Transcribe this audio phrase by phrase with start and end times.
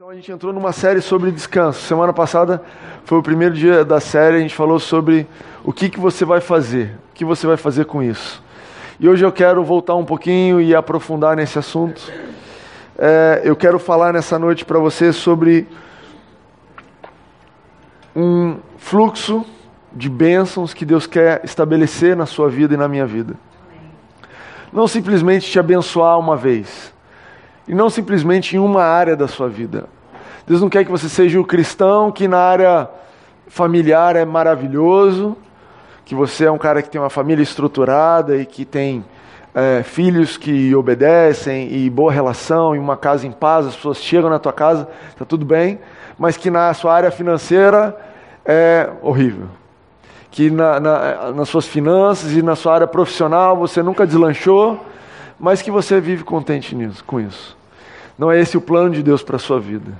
[0.00, 1.80] Então a gente entrou numa série sobre descanso.
[1.80, 2.62] Semana passada
[3.04, 5.26] foi o primeiro dia da série, a gente falou sobre
[5.64, 8.40] o que, que você vai fazer, o que você vai fazer com isso.
[9.00, 12.00] E hoje eu quero voltar um pouquinho e aprofundar nesse assunto.
[12.96, 15.66] É, eu quero falar nessa noite para você sobre
[18.14, 19.44] um fluxo
[19.92, 23.34] de bênçãos que Deus quer estabelecer na sua vida e na minha vida.
[24.72, 26.96] Não simplesmente te abençoar uma vez
[27.68, 29.84] e não simplesmente em uma área da sua vida.
[30.46, 32.88] Deus não quer que você seja o cristão que na área
[33.46, 35.36] familiar é maravilhoso,
[36.04, 39.04] que você é um cara que tem uma família estruturada e que tem
[39.54, 44.30] é, filhos que obedecem e boa relação e uma casa em paz, as pessoas chegam
[44.30, 45.78] na tua casa, está tudo bem,
[46.18, 47.94] mas que na sua área financeira
[48.42, 49.48] é horrível.
[50.30, 54.82] Que na, na, nas suas finanças e na sua área profissional você nunca deslanchou,
[55.38, 57.57] mas que você vive contente nisso, com isso.
[58.18, 59.92] Não é esse o plano de Deus para a sua vida.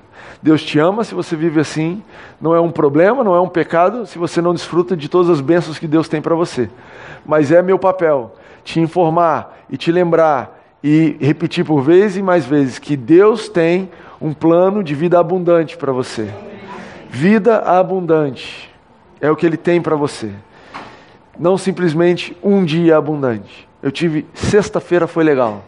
[0.42, 2.02] Deus te ama se você vive assim.
[2.40, 5.40] Não é um problema, não é um pecado se você não desfruta de todas as
[5.40, 6.68] bênçãos que Deus tem para você.
[7.24, 12.44] Mas é meu papel te informar e te lembrar e repetir por vezes e mais
[12.44, 13.88] vezes que Deus tem
[14.20, 16.28] um plano de vida abundante para você.
[17.08, 18.68] Vida abundante
[19.20, 20.32] é o que Ele tem para você.
[21.38, 23.68] Não simplesmente um dia abundante.
[23.82, 25.64] Eu tive sexta-feira foi legal,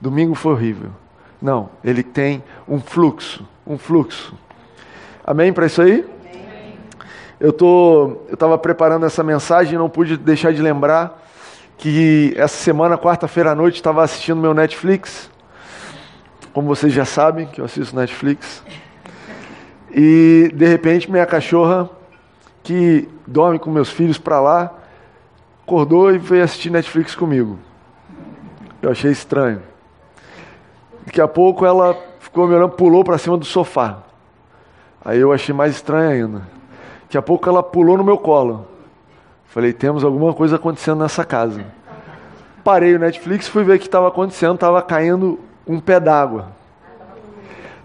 [0.00, 0.90] domingo foi horrível.
[1.42, 4.32] Não, ele tem um fluxo, um fluxo.
[5.24, 6.04] Amém para isso aí?
[6.20, 6.78] Amém.
[7.40, 11.20] Eu tô, eu estava preparando essa mensagem e não pude deixar de lembrar
[11.76, 15.28] que essa semana, quarta-feira à noite, estava assistindo meu Netflix.
[16.52, 18.62] Como vocês já sabem, que eu assisto Netflix.
[19.90, 21.90] E de repente minha cachorra,
[22.62, 24.72] que dorme com meus filhos para lá,
[25.64, 27.58] acordou e veio assistir Netflix comigo.
[28.80, 29.71] Eu achei estranho.
[31.04, 33.98] Daqui a pouco ela ficou me olhando, pulou para cima do sofá.
[35.04, 36.42] Aí eu achei mais estranho ainda.
[37.02, 38.66] Daqui a pouco ela pulou no meu colo.
[39.46, 41.64] Falei, temos alguma coisa acontecendo nessa casa.
[42.64, 44.54] Parei o Netflix, fui ver o que estava acontecendo.
[44.54, 46.46] Estava caindo um pé d'água.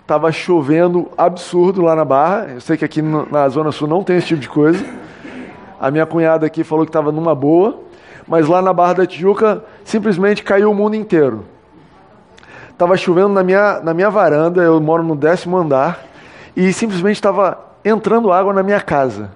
[0.02, 2.52] Estava chovendo absurdo lá na Barra.
[2.54, 4.86] Eu sei que aqui na Zona Sul não tem esse tipo de coisa.
[5.80, 7.82] A minha cunhada aqui falou que estava numa boa.
[8.28, 11.44] Mas lá na Barra da Tijuca, simplesmente caiu o mundo inteiro.
[12.78, 16.00] Estava chovendo na minha, na minha varanda, eu moro no décimo andar,
[16.56, 19.32] e simplesmente estava entrando água na minha casa.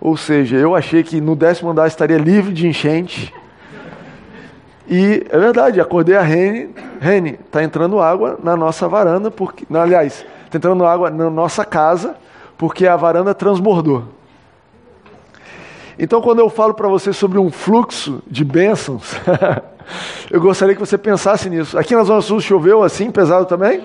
[0.00, 3.32] Ou seja, eu achei que no décimo andar estaria livre de enchente.
[4.88, 9.82] E é verdade, acordei a Rene, Rene, está entrando água na nossa varanda, porque, não,
[9.82, 12.16] aliás, está entrando água na nossa casa,
[12.58, 14.15] porque a varanda transbordou.
[15.98, 19.16] Então, quando eu falo para você sobre um fluxo de bênçãos,
[20.30, 21.78] Eu gostaria que você pensasse nisso.
[21.78, 23.82] Aqui na Zona Sul choveu assim, pesado também?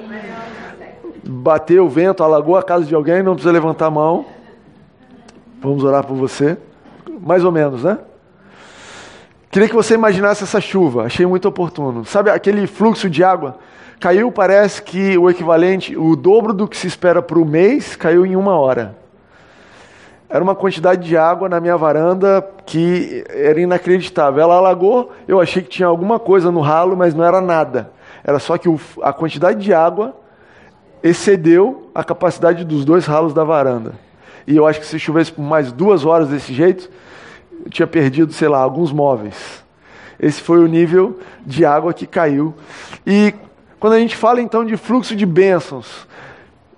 [1.23, 4.25] Bateu o vento, alagou a casa de alguém, não precisa levantar a mão.
[5.61, 6.57] Vamos orar por você.
[7.19, 7.99] Mais ou menos, né?
[9.51, 12.05] Queria que você imaginasse essa chuva, achei muito oportuno.
[12.05, 13.57] Sabe aquele fluxo de água?
[13.99, 18.25] Caiu, parece que o equivalente, o dobro do que se espera para o mês, caiu
[18.25, 18.97] em uma hora.
[20.31, 24.41] Era uma quantidade de água na minha varanda que era inacreditável.
[24.41, 27.91] Ela alagou, eu achei que tinha alguma coisa no ralo, mas não era nada.
[28.23, 28.69] Era só que
[29.01, 30.15] a quantidade de água
[31.03, 33.93] excedeu a capacidade dos dois ralos da varanda.
[34.47, 36.89] E eu acho que se chovesse por mais duas horas desse jeito,
[37.65, 39.61] eu tinha perdido, sei lá, alguns móveis.
[40.17, 42.53] Esse foi o nível de água que caiu.
[43.05, 43.33] E
[43.81, 46.07] quando a gente fala então de fluxo de bênçãos,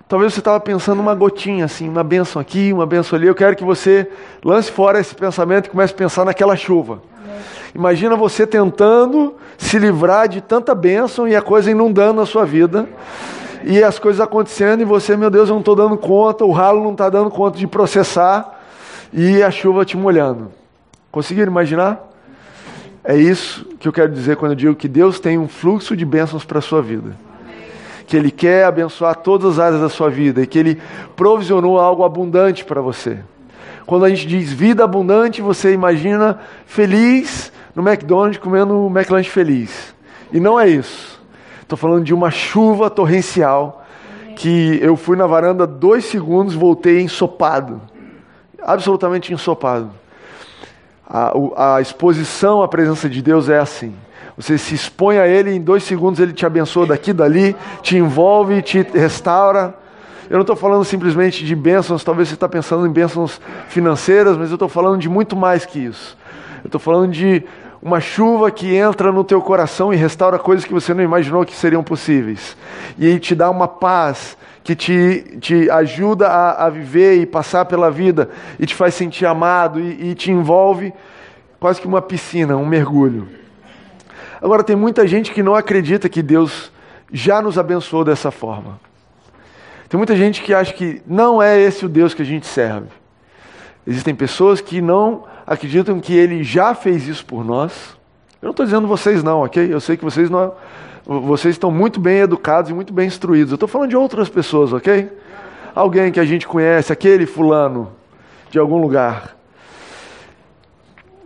[0.07, 3.27] Talvez você estava pensando uma gotinha assim, uma benção aqui, uma benção ali.
[3.27, 4.07] Eu quero que você
[4.43, 7.01] lance fora esse pensamento e comece a pensar naquela chuva.
[7.73, 12.87] Imagina você tentando se livrar de tanta bênção e a coisa inundando a sua vida.
[13.63, 16.83] E as coisas acontecendo e você, meu Deus, eu não estou dando conta, o ralo
[16.83, 18.61] não está dando conta de processar
[19.11, 20.51] e a chuva te molhando.
[21.09, 22.09] Conseguiram imaginar?
[23.05, 26.03] É isso que eu quero dizer quando eu digo que Deus tem um fluxo de
[26.03, 27.15] bênçãos para a sua vida
[28.05, 30.81] que Ele quer abençoar todas as áreas da sua vida e que Ele
[31.15, 33.19] provisionou algo abundante para você.
[33.85, 39.93] Quando a gente diz vida abundante, você imagina feliz no McDonald's comendo McLanche feliz.
[40.31, 41.21] E não é isso.
[41.61, 43.85] Estou falando de uma chuva torrencial
[44.35, 47.81] que eu fui na varanda dois segundos, voltei ensopado,
[48.61, 49.91] absolutamente ensopado.
[51.07, 53.93] A, a exposição à presença de Deus é assim.
[54.37, 58.61] Você se expõe a Ele, em dois segundos Ele te abençoa daqui, dali, te envolve,
[58.61, 59.75] te restaura.
[60.29, 64.49] Eu não estou falando simplesmente de bênçãos, talvez você está pensando em bênçãos financeiras, mas
[64.49, 66.17] eu estou falando de muito mais que isso.
[66.63, 67.43] Eu estou falando de
[67.81, 71.53] uma chuva que entra no teu coração e restaura coisas que você não imaginou que
[71.53, 72.55] seriam possíveis.
[72.97, 77.65] E aí te dá uma paz que te, te ajuda a, a viver e passar
[77.65, 80.93] pela vida e te faz sentir amado e, e te envolve
[81.59, 83.42] quase que uma piscina, um mergulho.
[84.43, 86.69] Agora, tem muita gente que não acredita que Deus
[87.09, 88.77] já nos abençoou dessa forma.
[89.87, 92.87] Tem muita gente que acha que não é esse o Deus que a gente serve.
[93.87, 97.95] Existem pessoas que não acreditam que Ele já fez isso por nós.
[98.41, 99.73] Eu não estou dizendo vocês não, ok?
[99.73, 100.53] Eu sei que vocês não,
[101.05, 103.51] vocês estão muito bem educados e muito bem instruídos.
[103.51, 105.09] Eu estou falando de outras pessoas, ok?
[105.73, 107.93] Alguém que a gente conhece, aquele fulano
[108.51, 109.37] de algum lugar.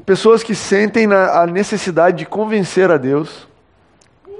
[0.08, 3.46] Pessoas que sentem a necessidade de convencer a Deus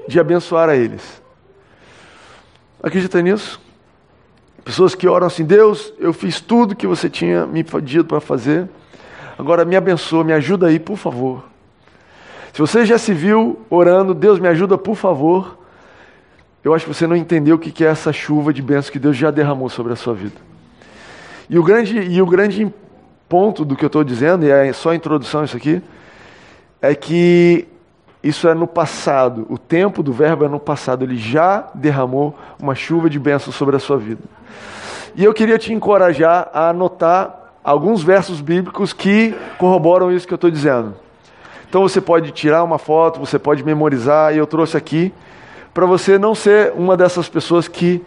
[0.08, 1.20] de abençoar a eles.
[2.82, 3.60] Acredita nisso?
[4.64, 8.66] Pessoas que oram assim: Deus, eu fiz tudo que você tinha me pedido para fazer,
[9.38, 11.44] agora me abençoa, me ajuda aí, por favor.
[12.54, 15.58] Se você já se viu orando, Deus me ajuda, por favor,
[16.64, 19.18] eu acho que você não entendeu o que é essa chuva de bênçãos que Deus
[19.18, 20.40] já derramou sobre a sua vida.
[21.50, 22.72] E o grande, e o grande
[23.28, 25.82] ponto do que eu estou dizendo, e é só a introdução isso aqui,
[26.80, 27.68] é que
[28.22, 29.46] isso é no passado.
[29.48, 31.04] O tempo do verbo é no passado.
[31.04, 34.22] Ele já derramou uma chuva de bênçãos sobre a sua vida.
[35.14, 40.36] E eu queria te encorajar a anotar alguns versos bíblicos que corroboram isso que eu
[40.36, 40.94] estou dizendo.
[41.68, 45.12] Então você pode tirar uma foto, você pode memorizar, e eu trouxe aqui
[45.74, 48.02] para você não ser uma dessas pessoas que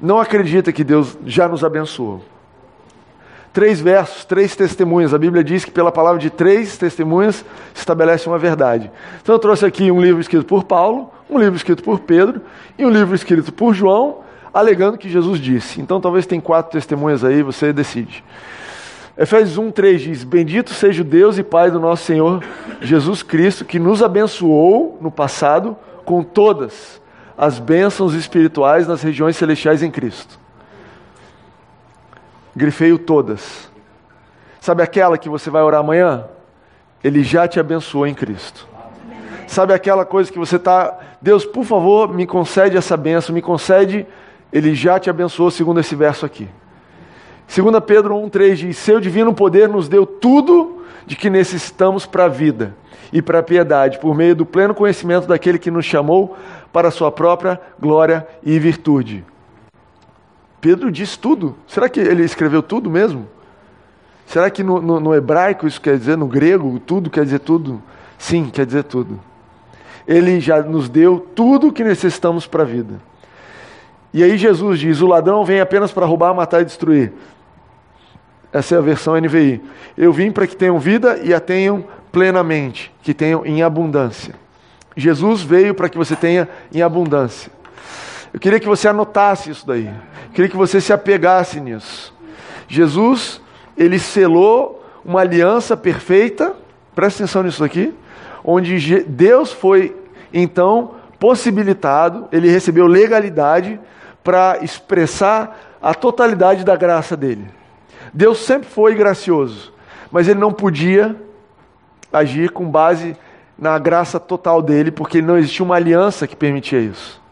[0.00, 2.22] não acredita que Deus já nos abençoou
[3.56, 5.14] três versos, três testemunhas.
[5.14, 7.36] A Bíblia diz que pela palavra de três testemunhas
[7.72, 8.90] se estabelece uma verdade.
[9.22, 12.42] Então eu trouxe aqui um livro escrito por Paulo, um livro escrito por Pedro
[12.76, 14.18] e um livro escrito por João,
[14.52, 15.80] alegando que Jesus disse.
[15.80, 18.22] Então talvez tem quatro testemunhas aí, você decide.
[19.16, 22.44] Efésios 1, 3 diz: Bendito seja o Deus e Pai do nosso Senhor
[22.82, 25.74] Jesus Cristo, que nos abençoou no passado
[26.04, 27.00] com todas
[27.38, 30.44] as bênçãos espirituais nas regiões celestiais em Cristo
[32.56, 33.70] grifeio todas.
[34.60, 36.24] Sabe aquela que você vai orar amanhã?
[37.04, 38.66] Ele já te abençoou em Cristo.
[39.46, 44.06] Sabe aquela coisa que você está, Deus, por favor, me concede essa benção, me concede,
[44.52, 46.48] Ele já te abençoou, segundo esse verso aqui.
[47.54, 52.28] 2 Pedro 1,3 diz: Seu divino poder nos deu tudo de que necessitamos para a
[52.28, 52.74] vida
[53.12, 56.36] e para a piedade, por meio do pleno conhecimento daquele que nos chamou
[56.72, 59.24] para a sua própria glória e virtude.
[60.60, 61.56] Pedro diz tudo.
[61.66, 63.28] Será que ele escreveu tudo mesmo?
[64.26, 67.80] Será que no, no, no, hebraico isso quer dizer, no grego, tudo quer dizer tudo?
[68.18, 69.20] Sim, quer dizer tudo.
[70.06, 73.00] Ele já nos deu tudo o que necessitamos para a vida.
[74.12, 77.12] E aí Jesus diz: o ladrão vem apenas para roubar, matar e destruir.
[78.52, 79.60] Essa é a versão NVI.
[79.96, 84.34] Eu vim para que tenham vida e a tenham plenamente, que tenham em abundância.
[84.96, 87.52] Jesus veio para que você tenha em abundância.
[88.36, 89.86] Eu queria que você anotasse isso daí.
[89.86, 92.14] Eu queria que você se apegasse nisso.
[92.68, 93.40] Jesus,
[93.78, 96.54] ele selou uma aliança perfeita,
[96.94, 97.94] presta atenção nisso aqui,
[98.44, 99.96] onde Deus foi
[100.34, 103.80] então possibilitado, ele recebeu legalidade
[104.22, 107.48] para expressar a totalidade da graça dele.
[108.12, 109.72] Deus sempre foi gracioso,
[110.12, 111.16] mas ele não podia
[112.12, 113.16] agir com base
[113.58, 117.24] na graça total dele, porque não existia uma aliança que permitia isso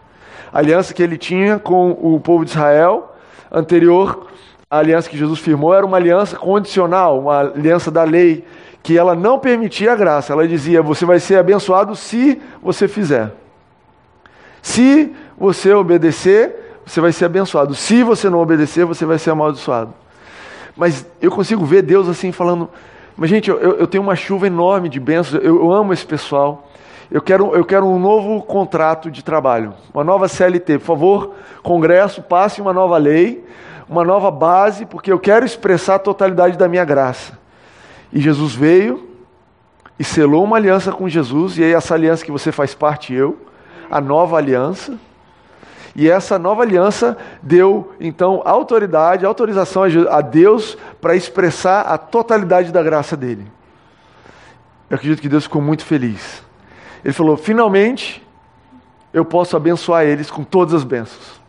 [0.54, 3.12] aliança que ele tinha com o povo de Israel,
[3.50, 4.28] anterior
[4.70, 8.44] à aliança que Jesus firmou, era uma aliança condicional, uma aliança da lei,
[8.82, 10.32] que ela não permitia a graça.
[10.32, 13.32] Ela dizia: você vai ser abençoado se você fizer.
[14.62, 17.75] Se você obedecer, você vai ser abençoado.
[17.75, 19.92] Se você não obedecer, você vai ser amaldiçoado.
[20.76, 22.70] Mas eu consigo ver Deus assim falando.
[23.16, 26.68] Mas, gente, eu, eu tenho uma chuva enorme de bênçãos, eu, eu amo esse pessoal.
[27.14, 30.80] Eu quero, eu quero um novo contrato de trabalho, uma nova CLT.
[30.80, 33.47] Por favor, Congresso, passe uma nova lei,
[33.88, 37.38] uma nova base, porque eu quero expressar a totalidade da minha graça.
[38.12, 39.09] E Jesus veio
[39.97, 43.38] e selou uma aliança com Jesus, e aí essa aliança que você faz parte, eu,
[43.88, 44.99] a nova aliança.
[45.94, 52.83] E essa nova aliança deu, então, autoridade, autorização a Deus para expressar a totalidade da
[52.83, 53.47] graça dele.
[54.90, 56.42] Eu acredito que Deus ficou muito feliz.
[57.04, 58.25] Ele falou: finalmente
[59.12, 61.40] eu posso abençoar eles com todas as bênçãos.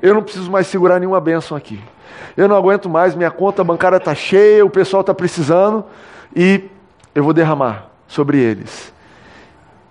[0.00, 1.80] Eu não preciso mais segurar nenhuma bênção aqui.
[2.36, 5.84] Eu não aguento mais, minha conta bancária está cheia, o pessoal está precisando
[6.34, 6.64] e
[7.14, 8.92] eu vou derramar sobre eles.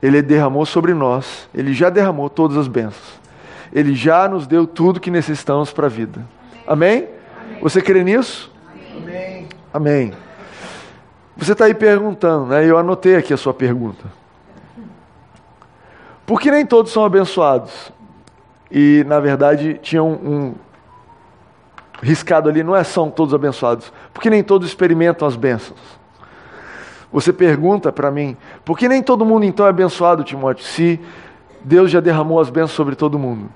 [0.01, 3.19] Ele derramou sobre nós, ele já derramou todas as bênçãos.
[3.73, 6.25] Ele já nos deu tudo que necessitamos para a vida.
[6.65, 7.07] Amém?
[7.45, 7.61] Amém?
[7.61, 8.51] Você crê nisso?
[8.95, 9.47] Amém.
[9.73, 10.13] Amém.
[11.35, 12.65] Você está aí perguntando, né?
[12.65, 14.05] Eu anotei aqui a sua pergunta.
[16.27, 17.89] Porque nem todos são abençoados.
[18.69, 20.55] E, na verdade, tinha um, um,
[22.01, 25.79] riscado ali não é são todos abençoados, porque nem todos experimentam as bênçãos.
[27.13, 30.99] Você pergunta para mim, por que nem todo mundo então é abençoado, Timóteo, se
[31.63, 33.49] Deus já derramou as bênçãos sobre todo mundo?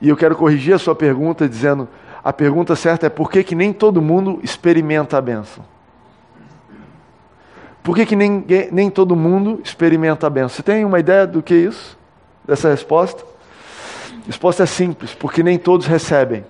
[0.00, 1.88] E eu quero corrigir a sua pergunta dizendo,
[2.22, 5.64] a pergunta certa é por que, que nem todo mundo experimenta a bênção?
[7.82, 10.50] Por que, que nem, nem todo mundo experimenta a bênção?
[10.50, 11.95] Você tem uma ideia do que é isso?
[12.46, 13.24] Dessa resposta?
[14.22, 16.44] A resposta é simples, porque nem todos recebem.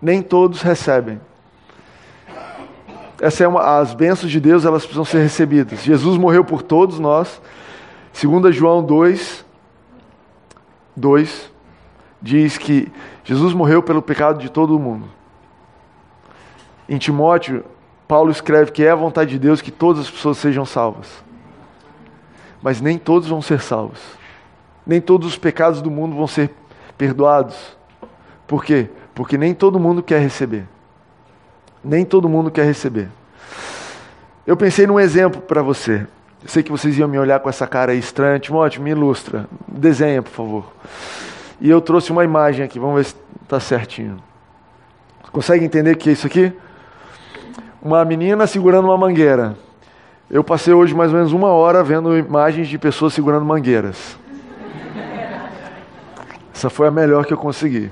[0.00, 1.20] Nem todos recebem.
[3.20, 5.82] Essa é uma, as bênçãos de Deus, elas precisam ser recebidas.
[5.82, 7.40] Jesus morreu por todos nós.
[8.20, 9.44] 2 João 2,
[10.96, 11.50] 2
[12.20, 12.90] diz que
[13.24, 15.08] Jesus morreu pelo pecado de todo mundo.
[16.88, 17.64] Em Timóteo,
[18.06, 21.22] Paulo escreve que é a vontade de Deus que todas as pessoas sejam salvas.
[22.62, 24.17] Mas nem todos vão ser salvos.
[24.88, 26.50] Nem todos os pecados do mundo vão ser
[26.96, 27.76] perdoados.
[28.46, 28.88] Por quê?
[29.14, 30.66] Porque nem todo mundo quer receber.
[31.84, 33.08] Nem todo mundo quer receber.
[34.46, 36.06] Eu pensei num exemplo para você.
[36.42, 38.40] Eu sei que vocês iam me olhar com essa cara aí estranha.
[38.40, 39.46] Timóteo, me ilustra.
[39.68, 40.72] Desenha, por favor.
[41.60, 42.78] E eu trouxe uma imagem aqui.
[42.78, 44.16] Vamos ver se está certinho.
[45.30, 46.52] Consegue entender o que é isso aqui?
[47.82, 49.56] uma menina segurando uma mangueira.
[50.30, 54.17] Eu passei hoje mais ou menos uma hora vendo imagens de pessoas segurando mangueiras.
[56.58, 57.88] Essa foi a melhor que eu consegui.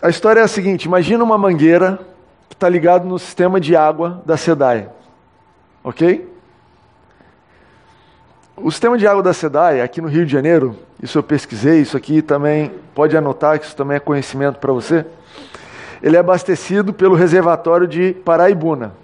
[0.00, 2.00] A história é a seguinte: imagina uma mangueira
[2.48, 4.88] que está ligada no sistema de água da SEDAI.
[5.84, 6.26] Ok?
[8.56, 11.94] O sistema de água da SEDAI, aqui no Rio de Janeiro, isso eu pesquisei, isso
[11.94, 15.04] aqui também, pode anotar que isso também é conhecimento para você
[16.02, 18.94] ele é abastecido pelo reservatório de Paraibuna.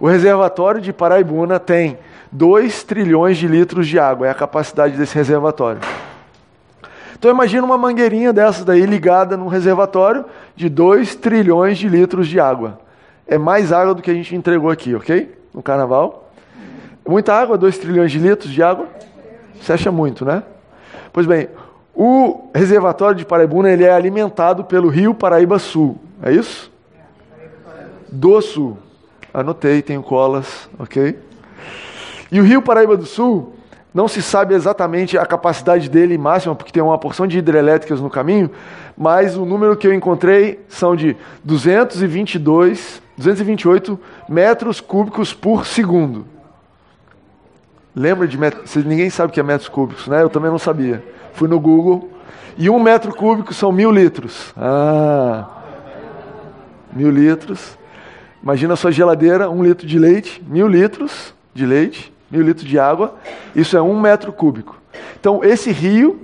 [0.00, 1.98] O reservatório de Paraibuna tem
[2.30, 5.80] 2 trilhões de litros de água, é a capacidade desse reservatório.
[7.18, 12.38] Então imagina uma mangueirinha dessas daí ligada num reservatório de 2 trilhões de litros de
[12.38, 12.78] água.
[13.26, 15.34] É mais água do que a gente entregou aqui, ok?
[15.52, 16.30] No carnaval.
[17.08, 18.86] Muita água, 2 trilhões de litros de água?
[19.60, 20.42] Você acha muito, né?
[21.12, 21.48] Pois bem,
[21.94, 25.98] o reservatório de Paraibuna ele é alimentado pelo rio Paraíba Sul.
[26.22, 26.70] É isso?
[28.12, 28.76] Do Sul.
[29.32, 31.18] Anotei, tenho colas, ok?
[32.30, 33.54] E o rio Paraíba do Sul,
[33.96, 38.10] não se sabe exatamente a capacidade dele máxima, porque tem uma porção de hidrelétricas no
[38.10, 38.50] caminho,
[38.94, 46.26] mas o número que eu encontrei são de 222, 228 metros cúbicos por segundo.
[47.94, 48.76] Lembra de metros?
[48.84, 50.22] Ninguém sabe o que é metros cúbicos, né?
[50.22, 51.02] Eu também não sabia.
[51.32, 52.10] Fui no Google.
[52.58, 54.52] E um metro cúbico são mil litros.
[54.54, 55.48] Ah,
[56.92, 57.78] mil litros.
[58.42, 62.78] Imagina a sua geladeira, um litro de leite, mil litros de leite, mil litros de
[62.78, 63.14] água.
[63.54, 64.80] Isso é um metro cúbico.
[65.18, 66.20] Então, esse rio,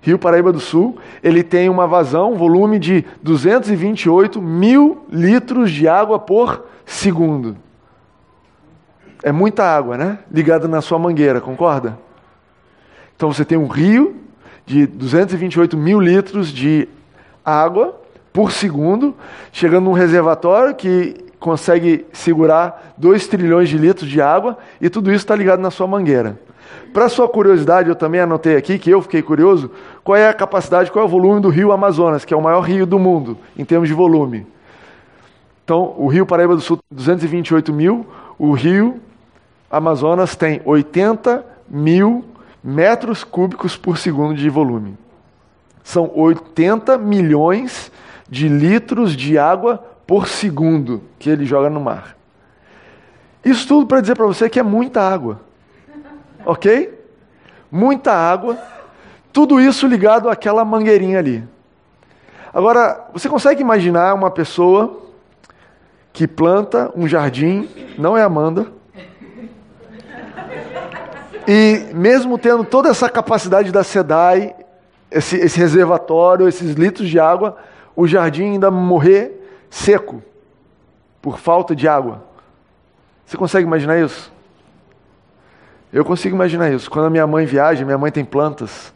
[0.00, 5.86] Rio Paraíba do Sul, ele tem uma vazão, um volume de 228 mil litros de
[5.86, 7.56] água por segundo.
[9.22, 10.18] É muita água, né?
[10.30, 11.96] Ligada na sua mangueira, concorda?
[13.14, 14.16] Então você tem um rio
[14.66, 16.88] de 228 mil litros de
[17.44, 18.00] água
[18.32, 19.14] por segundo,
[19.52, 25.24] chegando num reservatório que consegue segurar 2 trilhões de litros de água e tudo isso
[25.24, 26.38] está ligado na sua mangueira.
[26.94, 29.70] Para sua curiosidade, eu também anotei aqui, que eu fiquei curioso,
[30.04, 32.60] qual é a capacidade, qual é o volume do rio Amazonas, que é o maior
[32.60, 34.46] rio do mundo, em termos de volume.
[35.64, 38.06] Então, o rio Paraíba do Sul, 228 mil,
[38.38, 39.00] o rio
[39.70, 42.24] Amazonas tem 80 mil
[42.62, 44.96] metros cúbicos por segundo de volume.
[45.82, 47.90] São 80 milhões
[48.28, 52.14] de litros de água por segundo que ele joga no mar.
[53.42, 55.40] Isso tudo para dizer para você que é muita água.
[56.44, 56.92] Ok?
[57.70, 58.58] Muita água.
[59.32, 61.42] Tudo isso ligado àquela mangueirinha ali.
[62.52, 65.00] Agora, você consegue imaginar uma pessoa
[66.12, 67.66] que planta um jardim,
[67.96, 68.66] não é Amanda,
[71.48, 74.54] e mesmo tendo toda essa capacidade da SEDAI,
[75.10, 77.56] esse, esse reservatório, esses litros de água,
[77.96, 79.38] o jardim ainda morrer
[79.72, 80.22] seco
[81.22, 82.22] por falta de água.
[83.24, 84.30] Você consegue imaginar isso?
[85.90, 86.90] Eu consigo imaginar isso.
[86.90, 88.92] Quando a minha mãe viaja, minha mãe tem plantas,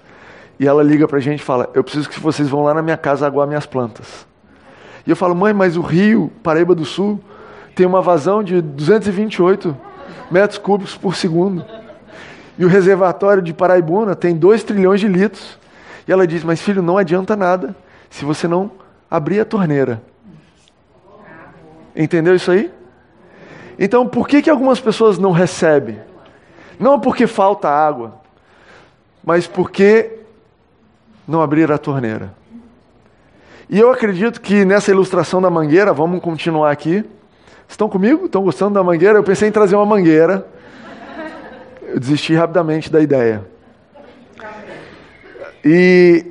[0.60, 2.82] e ela liga para a gente e fala: Eu preciso que vocês vão lá na
[2.82, 4.26] minha casa aguar minhas plantas.
[5.06, 7.18] E eu falo: Mãe, mas o rio Paraíba do Sul
[7.74, 9.74] tem uma vazão de 228
[10.30, 11.64] metros cúbicos por segundo.
[12.58, 15.58] E o reservatório de Paraibuna tem 2 trilhões de litros.
[16.06, 17.74] E ela diz: Mas filho, não adianta nada
[18.10, 18.70] se você não
[19.10, 20.02] abrir a torneira.
[21.96, 22.70] Entendeu isso aí?
[23.78, 25.98] Então, por que, que algumas pessoas não recebem?
[26.78, 28.20] Não porque falta água,
[29.24, 30.18] mas porque
[31.26, 32.34] não abrir a torneira.
[33.68, 37.04] E eu acredito que nessa ilustração da mangueira, vamos continuar aqui.
[37.68, 38.26] Estão comigo?
[38.26, 39.18] Estão gostando da mangueira?
[39.18, 40.46] Eu pensei em trazer uma mangueira.
[41.82, 43.44] Eu desisti rapidamente da ideia.
[45.64, 46.24] E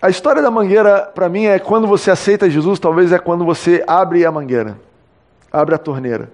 [0.00, 3.84] a história da mangueira, para mim, é quando você aceita Jesus, talvez é quando você
[3.86, 4.76] abre a mangueira,
[5.52, 6.30] abre a torneira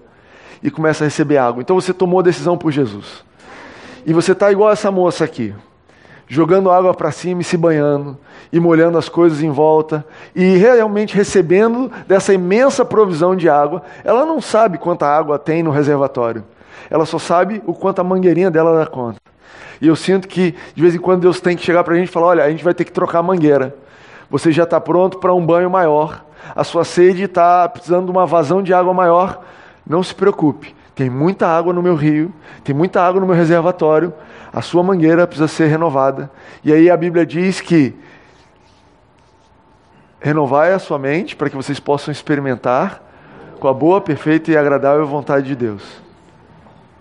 [0.63, 1.61] e começa a receber água.
[1.61, 3.25] Então você tomou a decisão por Jesus.
[4.07, 5.55] E você está igual essa moça aqui,
[6.27, 8.17] jogando água para cima e se banhando,
[8.53, 13.83] e molhando as coisas em volta, e realmente recebendo dessa imensa provisão de água.
[14.05, 16.45] Ela não sabe quanta água tem no reservatório,
[16.91, 19.21] ela só sabe o quanto a mangueirinha dela dá conta.
[19.81, 22.09] E eu sinto que, de vez em quando, Deus tem que chegar para a gente
[22.09, 23.77] e falar: olha, a gente vai ter que trocar a mangueira.
[24.31, 26.25] Você já está pronto para um banho maior.
[26.55, 29.45] A sua sede está precisando de uma vazão de água maior.
[29.87, 30.75] Não se preocupe.
[30.95, 32.33] Tem muita água no meu rio,
[32.65, 34.13] tem muita água no meu reservatório.
[34.53, 36.31] A sua mangueira precisa ser renovada.
[36.65, 37.95] E aí a Bíblia diz que
[40.21, 43.03] renovai a sua mente para que vocês possam experimentar
[43.61, 45.83] com a boa, perfeita e agradável vontade de Deus.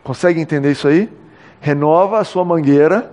[0.04, 1.10] Consegue entender isso aí?
[1.60, 3.12] renova a sua mangueira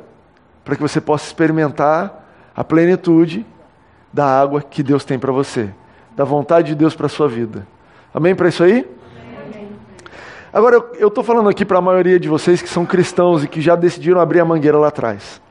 [0.65, 3.45] para que você possa experimentar a plenitude
[4.15, 5.69] da água que Deus tem para você,
[6.15, 7.67] da vontade de Deus para a sua vida.
[8.15, 8.89] Amém para isso aí?
[10.53, 13.61] Agora, eu estou falando aqui para a maioria de vocês que são cristãos e que
[13.61, 15.43] já decidiram abrir a mangueira lá atrás.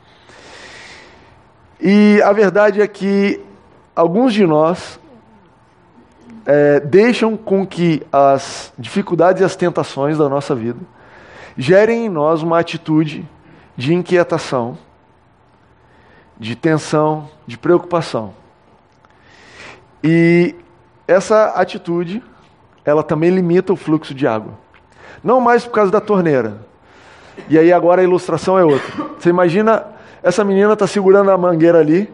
[1.77, 3.41] E a verdade é que
[3.93, 4.97] alguns de nós
[6.45, 10.79] é, deixam com que as dificuldades e as tentações da nossa vida
[11.57, 13.27] gerem em nós uma atitude
[13.75, 14.77] de inquietação,
[16.39, 18.41] de tensão, de preocupação.
[20.03, 20.53] E
[21.07, 22.21] essa atitude,
[22.83, 24.53] ela também limita o fluxo de água.
[25.23, 26.57] Não mais por causa da torneira.
[27.47, 29.05] E aí agora a ilustração é outra.
[29.17, 29.85] Você imagina,
[30.21, 32.11] essa menina está segurando a mangueira ali.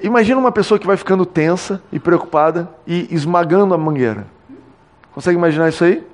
[0.00, 4.26] Imagina uma pessoa que vai ficando tensa e preocupada e esmagando a mangueira.
[5.12, 6.06] Consegue imaginar isso aí?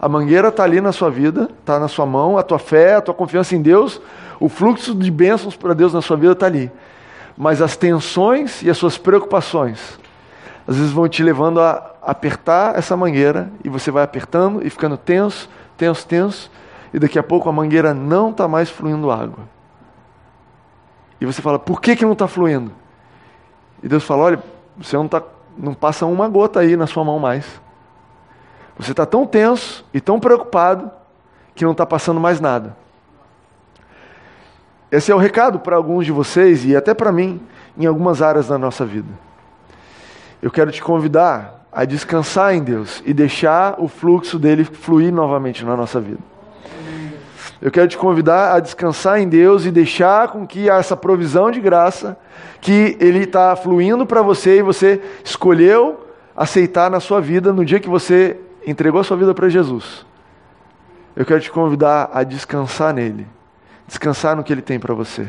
[0.00, 3.00] A mangueira está ali na sua vida, está na sua mão, a tua fé, a
[3.00, 4.00] tua confiança em Deus,
[4.38, 6.70] o fluxo de bênçãos para Deus na sua vida está ali.
[7.36, 9.98] Mas as tensões e as suas preocupações,
[10.66, 14.96] às vezes vão te levando a apertar essa mangueira, e você vai apertando e ficando
[14.96, 16.50] tenso, tenso, tenso,
[16.92, 19.44] e daqui a pouco a mangueira não está mais fluindo água.
[21.20, 22.72] E você fala, por que, que não está fluindo?
[23.82, 24.42] E Deus fala, olha,
[24.76, 25.22] você não, tá,
[25.56, 27.60] não passa uma gota aí na sua mão mais.
[28.78, 30.90] Você está tão tenso e tão preocupado
[31.54, 32.76] que não está passando mais nada.
[34.90, 37.40] Esse é o recado para alguns de vocês e até para mim
[37.76, 39.25] em algumas áreas da nossa vida.
[40.46, 45.64] Eu quero te convidar a descansar em Deus e deixar o fluxo dele fluir novamente
[45.64, 46.20] na nossa vida.
[47.60, 51.60] Eu quero te convidar a descansar em Deus e deixar com que essa provisão de
[51.60, 52.16] graça
[52.60, 56.06] que Ele está fluindo para você e você escolheu
[56.36, 60.06] aceitar na sua vida no dia que você entregou a sua vida para Jesus,
[61.16, 63.26] eu quero te convidar a descansar nele,
[63.84, 65.26] descansar no que ele tem para você.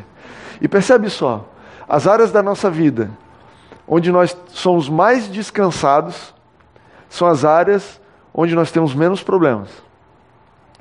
[0.62, 1.50] E percebe só,
[1.90, 3.10] as áreas da nossa vida
[3.88, 6.34] onde nós somos mais descansados
[7.10, 8.02] são as áreas
[8.34, 9.70] onde nós temos menos problemas.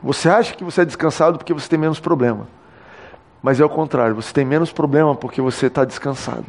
[0.02, 2.48] Você acha que você é descansado porque você tem menos problema.
[3.42, 6.44] Mas é o contrário, você tem menos problema porque você está descansado.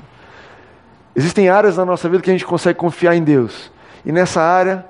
[1.16, 3.72] Existem áreas da nossa vida que a gente consegue confiar em Deus.
[4.06, 4.86] E nessa área,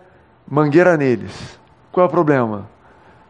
[0.47, 1.60] mangueira neles.
[1.91, 2.67] Qual é o problema?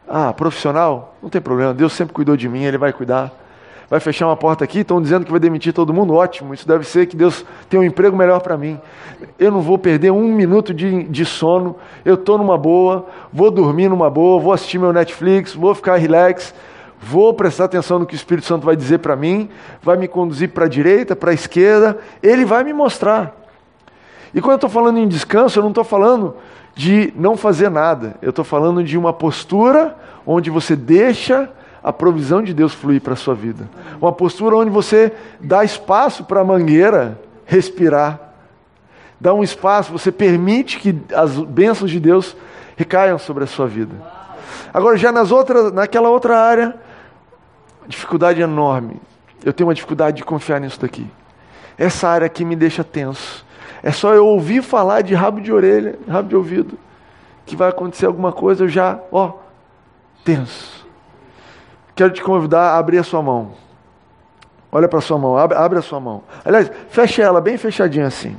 [0.07, 1.15] Ah, profissional?
[1.21, 3.31] Não tem problema, Deus sempre cuidou de mim, Ele vai cuidar.
[3.89, 6.83] Vai fechar uma porta aqui, estão dizendo que vai demitir todo mundo, ótimo, isso deve
[6.83, 8.77] ser que Deus tem um emprego melhor para mim.
[9.39, 13.87] Eu não vou perder um minuto de, de sono, eu estou numa boa, vou dormir
[13.87, 16.53] numa boa, vou assistir meu Netflix, vou ficar relax,
[16.99, 19.49] vou prestar atenção no que o Espírito Santo vai dizer para mim,
[19.81, 23.35] vai me conduzir para a direita, para a esquerda, Ele vai me mostrar.
[24.33, 26.35] E quando eu estou falando em descanso, eu não estou falando
[26.75, 28.15] de não fazer nada.
[28.21, 29.95] Eu estou falando de uma postura
[30.25, 31.49] onde você deixa
[31.87, 33.69] a provisão de Deus fluir para a sua vida.
[34.01, 38.19] Uma postura onde você dá espaço para a mangueira respirar.
[39.17, 42.35] Dá um espaço, você permite que as bênçãos de Deus
[42.75, 43.95] recaiam sobre a sua vida.
[44.73, 46.75] Agora, já nas outras, naquela outra área,
[47.87, 48.99] dificuldade enorme.
[49.45, 51.07] Eu tenho uma dificuldade de confiar nisso daqui.
[51.77, 53.45] Essa área aqui me deixa tenso.
[53.81, 56.77] É só eu ouvir falar de rabo de orelha, rabo de ouvido,
[57.45, 59.35] que vai acontecer alguma coisa, eu já, ó,
[60.25, 60.86] tenso
[61.97, 63.53] quero te convidar a abrir a sua mão.
[64.71, 66.23] Olha para a sua mão, abre, abre a sua mão.
[66.45, 68.37] Aliás, fecha ela bem fechadinha assim.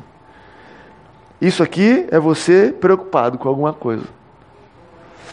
[1.41, 4.05] Isso aqui é você preocupado com alguma coisa.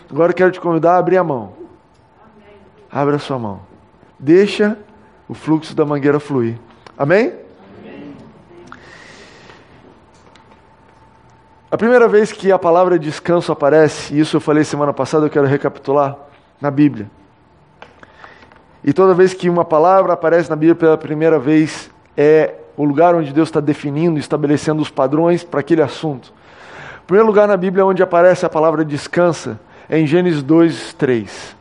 [0.10, 1.54] Agora eu quero te convidar a abrir a mão.
[2.92, 3.62] Abre a sua mão.
[4.18, 4.78] Deixa
[5.28, 6.58] o fluxo da mangueira fluir.
[6.98, 7.34] Amém?
[7.80, 8.16] Amém?
[11.70, 15.30] A primeira vez que a palavra descanso aparece, e isso eu falei semana passada, eu
[15.30, 16.18] quero recapitular,
[16.60, 17.10] na Bíblia.
[18.88, 23.16] E toda vez que uma palavra aparece na Bíblia pela primeira vez, é o lugar
[23.16, 26.32] onde Deus está definindo, estabelecendo os padrões para aquele assunto.
[27.02, 31.56] O primeiro lugar na Bíblia onde aparece a palavra descansa é em Gênesis 2, 3.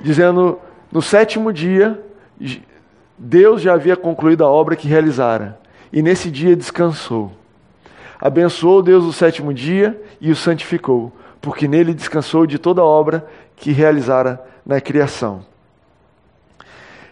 [0.00, 0.58] Dizendo:
[0.90, 2.02] No sétimo dia,
[3.18, 5.60] Deus já havia concluído a obra que realizara,
[5.92, 7.32] e nesse dia descansou.
[8.18, 13.26] Abençoou Deus o sétimo dia e o santificou, porque nele descansou de toda a obra
[13.54, 15.44] que realizara na criação.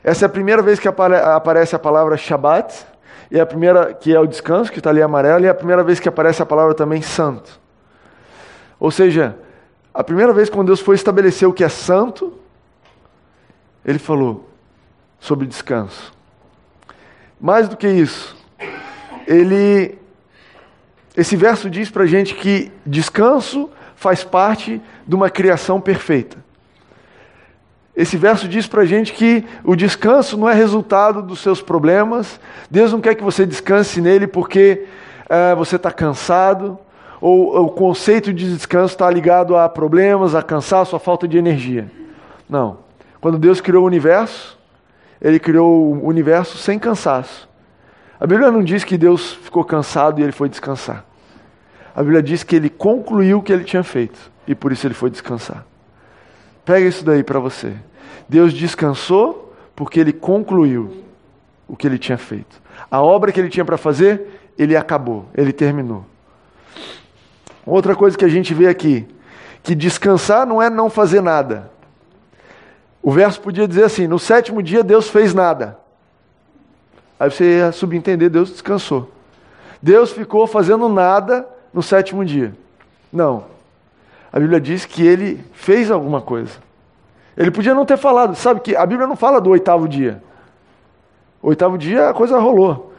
[0.04, 2.86] Essa é a primeira vez que aparece a palavra Shabat,
[3.30, 5.98] e a primeira que é o descanso, que está ali amarelo, e a primeira vez
[5.98, 7.60] que aparece a palavra também santo.
[8.78, 9.36] Ou seja,
[9.94, 12.34] a primeira vez quando Deus foi estabelecer o que é santo,
[13.84, 14.50] ele falou
[15.18, 16.12] sobre descanso.
[17.40, 18.36] Mais do que isso,
[19.26, 19.98] ele
[21.16, 26.38] esse verso diz para gente que descanso faz parte de uma criação perfeita.
[27.94, 32.40] Esse verso diz para a gente que o descanso não é resultado dos seus problemas.
[32.70, 34.86] Deus não quer que você descanse nele porque
[35.26, 36.78] uh, você está cansado,
[37.20, 41.90] ou o conceito de descanso está ligado a problemas, a cansaço, a falta de energia.
[42.48, 42.78] Não.
[43.20, 44.58] Quando Deus criou o universo,
[45.20, 47.48] Ele criou o universo sem cansaço.
[48.18, 51.04] A Bíblia não diz que Deus ficou cansado e ele foi descansar.
[51.94, 54.94] A Bíblia diz que ele concluiu o que ele tinha feito e por isso ele
[54.94, 55.66] foi descansar.
[56.64, 57.74] Pega isso daí para você.
[58.28, 61.02] Deus descansou porque ele concluiu
[61.66, 62.60] o que ele tinha feito.
[62.90, 66.04] A obra que ele tinha para fazer, ele acabou, ele terminou.
[67.64, 69.06] Outra coisa que a gente vê aqui,
[69.62, 71.70] que descansar não é não fazer nada.
[73.02, 75.78] O verso podia dizer assim: no sétimo dia Deus fez nada.
[77.18, 79.10] Aí você ia subentender: Deus descansou.
[79.80, 82.54] Deus ficou fazendo nada no sétimo dia.
[83.12, 83.51] Não.
[84.32, 86.52] A Bíblia diz que ele fez alguma coisa.
[87.36, 90.22] Ele podia não ter falado, sabe que a Bíblia não fala do oitavo dia.
[91.42, 92.92] O oitavo dia a coisa rolou.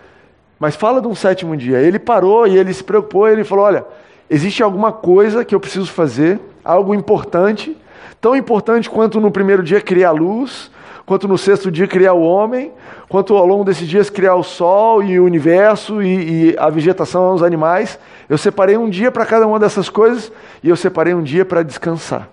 [0.60, 1.80] Mas fala de um sétimo dia.
[1.80, 3.86] Ele parou e ele se preocupou, e ele falou: olha,
[4.30, 7.76] existe alguma coisa que eu preciso fazer, algo importante,
[8.22, 10.72] tão importante quanto no primeiro dia criar luz,
[11.06, 12.72] quanto no sexto dia criar o homem,
[13.10, 17.34] quanto ao longo desses dias criar o sol e o universo e, e a vegetação,
[17.34, 18.00] os animais.
[18.30, 20.32] Eu separei um dia para cada uma dessas coisas
[20.63, 22.30] e eu separei um dia para descansar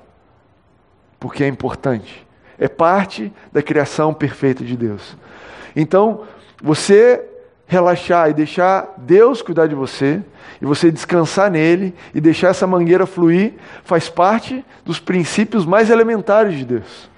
[1.21, 2.27] porque é importante.
[2.59, 5.17] É parte da criação perfeita de Deus.
[5.77, 6.23] Então,
[6.61, 7.23] você
[7.67, 10.21] relaxar e deixar Deus cuidar de você,
[10.61, 13.55] e você descansar nele e deixar essa mangueira fluir,
[13.85, 17.09] faz parte dos princípios mais elementares de Deus.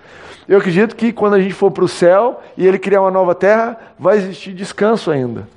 [0.49, 3.35] Eu acredito que quando a gente for para o céu e ele criar uma nova
[3.35, 5.49] terra, vai existir descanso ainda.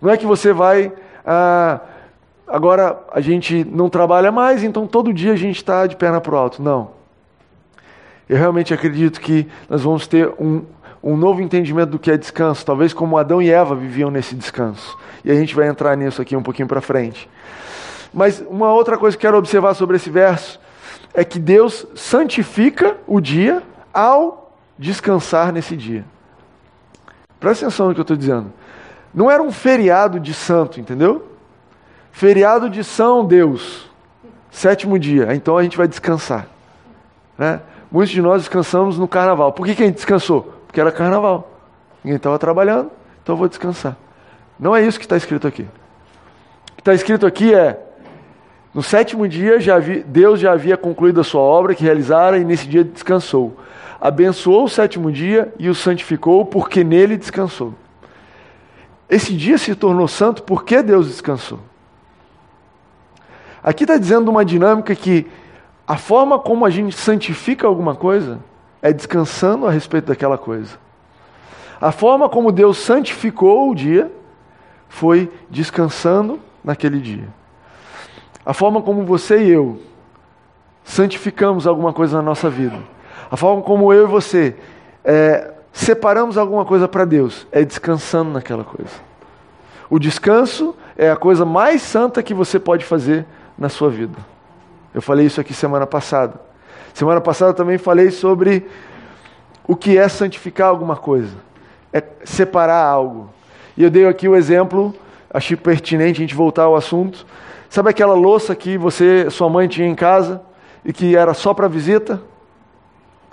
[0.00, 0.92] Não é que você vai.
[1.24, 1.80] Ah,
[2.46, 6.34] agora a gente não trabalha mais, então todo dia a gente está de perna para
[6.34, 6.62] o alto.
[6.62, 6.90] Não.
[8.28, 10.62] Eu realmente acredito que nós vamos ter um,
[11.02, 14.98] um novo entendimento do que é descanso, talvez como Adão e Eva viviam nesse descanso.
[15.24, 17.28] E a gente vai entrar nisso aqui um pouquinho para frente.
[18.12, 20.60] Mas uma outra coisa que quero observar sobre esse verso
[21.18, 23.60] é que Deus santifica o dia
[23.92, 26.04] ao descansar nesse dia.
[27.40, 28.52] Presta atenção no que eu estou dizendo.
[29.12, 31.28] Não era um feriado de santo, entendeu?
[32.12, 33.90] Feriado de São Deus,
[34.48, 35.34] sétimo dia.
[35.34, 36.46] Então a gente vai descansar.
[37.36, 37.62] Né?
[37.90, 39.52] Muitos de nós descansamos no carnaval.
[39.52, 40.54] Por que, que a gente descansou?
[40.68, 41.50] Porque era carnaval.
[42.04, 43.96] Ninguém estava trabalhando, então eu vou descansar.
[44.56, 45.62] Não é isso que está escrito aqui.
[45.62, 47.87] O que está escrito aqui é:
[48.74, 52.44] no sétimo dia já vi, Deus já havia concluído a sua obra que realizara e
[52.44, 53.56] nesse dia descansou.
[54.00, 57.74] Abençoou o sétimo dia e o santificou, porque nele descansou.
[59.08, 61.58] Esse dia se tornou santo porque Deus descansou.
[63.62, 65.26] Aqui está dizendo uma dinâmica que
[65.86, 68.38] a forma como a gente santifica alguma coisa
[68.82, 70.78] é descansando a respeito daquela coisa.
[71.80, 74.12] A forma como Deus santificou o dia
[74.88, 77.28] foi descansando naquele dia.
[78.44, 79.80] A forma como você e eu
[80.84, 82.78] santificamos alguma coisa na nossa vida,
[83.30, 84.56] a forma como eu e você
[85.04, 88.92] é, separamos alguma coisa para Deus é descansando naquela coisa.
[89.90, 93.24] O descanso é a coisa mais santa que você pode fazer
[93.56, 94.16] na sua vida.
[94.94, 96.40] Eu falei isso aqui semana passada.
[96.92, 98.66] Semana passada também falei sobre
[99.66, 101.36] o que é santificar alguma coisa,
[101.92, 103.30] é separar algo.
[103.76, 104.94] E eu dei aqui o exemplo,
[105.30, 107.26] achei pertinente a gente voltar ao assunto.
[107.68, 110.40] Sabe aquela louça que você, sua mãe tinha em casa
[110.84, 112.20] e que era só para visita?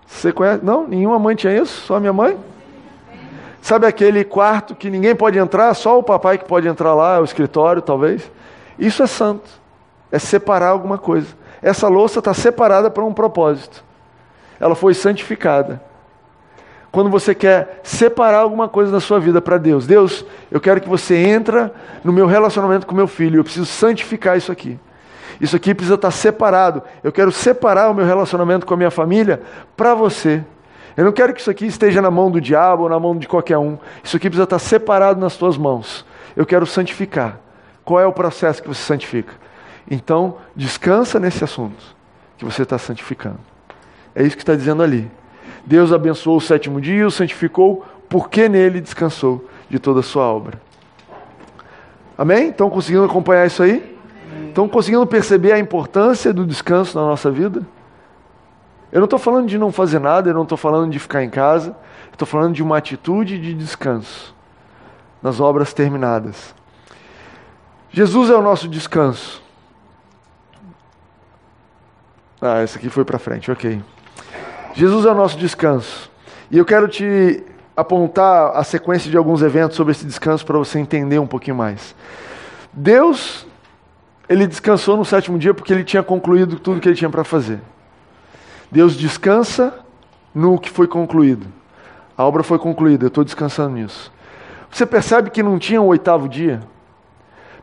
[0.05, 0.63] Você conhece?
[0.63, 2.37] Não, nenhuma mãe tinha isso, só minha mãe.
[3.61, 7.23] Sabe aquele quarto que ninguém pode entrar, só o papai que pode entrar lá, o
[7.23, 8.29] escritório talvez?
[8.77, 9.49] Isso é santo.
[10.11, 11.29] É separar alguma coisa.
[11.61, 13.83] Essa louça está separada para um propósito.
[14.59, 15.81] Ela foi santificada.
[16.95, 20.87] Quando você quer separar alguma coisa da sua vida para Deus, Deus, eu quero que
[20.87, 23.37] você entra no meu relacionamento com meu filho.
[23.37, 24.79] Eu preciso santificar isso aqui.
[25.41, 26.81] Isso aqui precisa estar tá separado.
[27.03, 29.41] Eu quero separar o meu relacionamento com a minha família
[29.75, 30.41] para você.
[30.95, 33.27] Eu não quero que isso aqui esteja na mão do diabo ou na mão de
[33.27, 33.77] qualquer um.
[34.01, 36.05] Isso aqui precisa estar tá separado nas tuas mãos.
[36.33, 37.41] Eu quero santificar.
[37.83, 39.33] Qual é o processo que você santifica?
[39.91, 41.93] Então, descansa nesse assunto
[42.37, 43.39] que você está santificando.
[44.15, 45.11] É isso que está dizendo ali.
[45.65, 50.61] Deus abençoou o sétimo dia o santificou, porque nele descansou de toda a sua obra.
[52.17, 52.49] Amém?
[52.49, 53.97] Estão conseguindo acompanhar isso aí?
[54.47, 57.65] Estão conseguindo perceber a importância do descanso na nossa vida?
[58.91, 61.29] Eu não estou falando de não fazer nada, eu não estou falando de ficar em
[61.29, 61.75] casa,
[62.11, 64.33] estou falando de uma atitude de descanso
[65.21, 66.55] nas obras terminadas.
[67.91, 69.43] Jesus é o nosso descanso.
[72.41, 73.81] Ah, esse aqui foi para frente, ok.
[74.75, 76.11] Jesus é o nosso descanso.
[76.51, 77.41] E eu quero te
[77.77, 81.95] apontar a sequência de alguns eventos sobre esse descanso para você entender um pouquinho mais.
[82.73, 83.47] Deus,
[84.27, 87.61] ele descansou no sétimo dia porque ele tinha concluído tudo que ele tinha para fazer.
[88.69, 89.73] Deus descansa
[90.33, 91.47] no que foi concluído.
[92.17, 94.11] A obra foi concluída, eu estou descansando nisso.
[94.69, 96.61] Você percebe que não tinha um oitavo dia?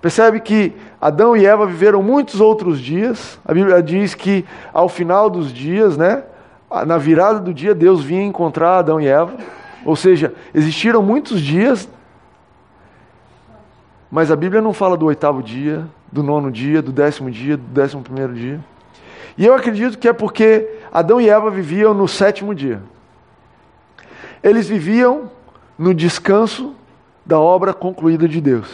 [0.00, 3.38] Percebe que Adão e Eva viveram muitos outros dias.
[3.44, 6.24] A Bíblia diz que ao final dos dias, né,
[6.86, 9.36] na virada do dia, Deus vinha encontrar Adão e Eva.
[9.84, 11.88] Ou seja, existiram muitos dias,
[14.10, 17.64] mas a Bíblia não fala do oitavo dia, do nono dia, do décimo dia, do
[17.64, 18.60] décimo primeiro dia.
[19.36, 22.82] E eu acredito que é porque Adão e Eva viviam no sétimo dia.
[24.42, 25.30] Eles viviam
[25.78, 26.74] no descanso
[27.24, 28.68] da obra concluída de Deus.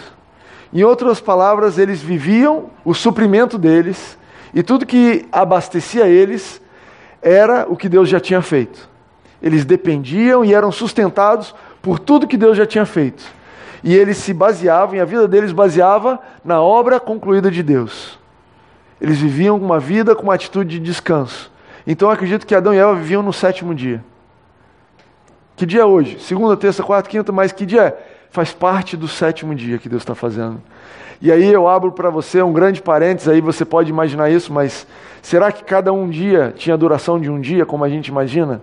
[0.73, 4.19] Em outras palavras, eles viviam o suprimento deles
[4.53, 6.61] e tudo que abastecia eles
[7.23, 8.89] era o que Deus já tinha feito.
[9.43, 13.25] Eles dependiam e eram sustentados por tudo que Deus já tinha feito.
[13.83, 18.19] E eles se baseavam, e a vida deles baseava na obra concluída de Deus.
[19.01, 21.51] Eles viviam uma vida com uma atitude de descanso.
[21.87, 24.05] Então eu acredito que Adão e Eva viviam no sétimo dia.
[25.57, 26.19] Que dia é hoje?
[26.21, 27.99] Segunda, terça, quarta, quinta, mas que dia é?
[28.31, 30.61] Faz parte do sétimo dia que Deus está fazendo.
[31.21, 34.87] E aí eu abro para você um grande parênteses, aí você pode imaginar isso, mas
[35.29, 38.63] será que cada um dia tinha duração de um dia, como a gente imagina?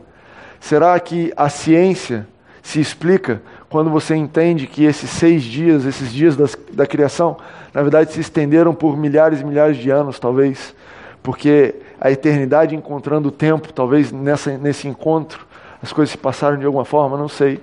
[0.60, 2.28] Será que a ciência
[2.64, 7.38] se explica quando você entende que esses seis dias, esses dias das, da criação,
[7.72, 10.74] na verdade se estenderam por milhares e milhares de anos, talvez,
[11.22, 15.46] porque a eternidade encontrando o tempo, talvez nessa, nesse encontro,
[15.84, 17.62] as coisas se passaram de alguma forma, não sei.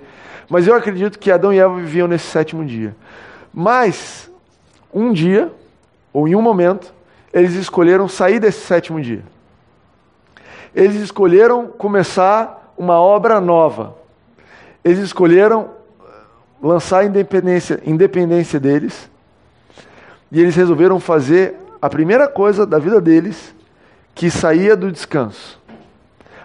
[0.49, 2.95] Mas eu acredito que Adão e Eva viviam nesse sétimo dia.
[3.53, 4.31] Mas
[4.95, 5.51] um dia,
[6.13, 6.95] ou em um momento,
[7.33, 9.23] eles escolheram sair desse sétimo dia.
[10.75, 13.97] Eles escolheram começar uma obra nova.
[14.85, 15.71] Eles escolheram
[16.63, 19.11] lançar a independência, independência deles.
[20.31, 23.55] E eles resolveram fazer a primeira coisa da vida deles
[24.15, 25.61] que saía do descanso.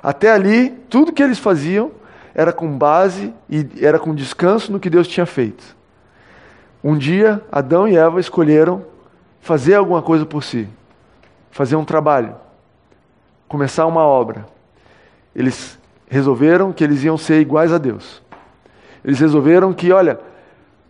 [0.02, 1.92] Até ali, tudo que eles faziam
[2.34, 5.76] era com base e era com descanso no que Deus tinha feito.
[6.84, 8.84] Um dia, Adão e Eva escolheram
[9.48, 10.68] fazer alguma coisa por si,
[11.52, 12.36] fazer um trabalho,
[13.48, 14.46] começar uma obra.
[15.34, 15.80] Eles
[16.10, 18.22] resolveram que eles iam ser iguais a Deus.
[19.06, 20.20] Eles resolveram que, olha,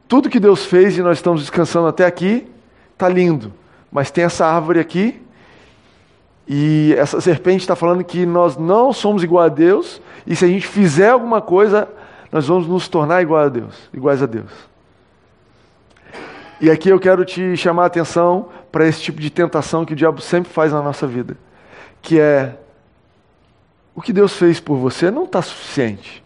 [0.07, 2.49] tudo que Deus fez e nós estamos descansando até aqui,
[2.93, 3.53] está lindo,
[3.91, 5.21] mas tem essa árvore aqui
[6.47, 10.47] e essa serpente está falando que nós não somos igual a Deus, e se a
[10.47, 11.87] gente fizer alguma coisa,
[12.31, 14.49] nós vamos nos tornar igual a Deus, iguais a Deus.
[16.59, 19.95] E aqui eu quero te chamar a atenção para esse tipo de tentação que o
[19.95, 21.37] diabo sempre faz na nossa vida,
[22.01, 22.57] que é
[23.93, 26.23] o que Deus fez por você não está suficiente.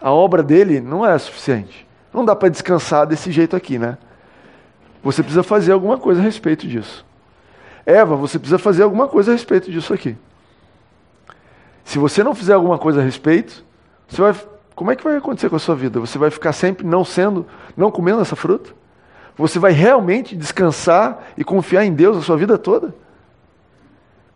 [0.00, 1.86] A obra dele não é suficiente.
[2.12, 3.98] Não dá para descansar desse jeito aqui, né?
[5.02, 7.04] Você precisa fazer alguma coisa a respeito disso.
[7.84, 10.16] Eva, você precisa fazer alguma coisa a respeito disso aqui.
[11.84, 13.64] Se você não fizer alguma coisa a respeito,
[14.08, 14.34] você vai,
[14.74, 16.00] como é que vai acontecer com a sua vida?
[16.00, 18.83] Você vai ficar sempre não sendo, não comendo essa fruta?
[19.36, 22.94] Você vai realmente descansar e confiar em Deus a sua vida toda?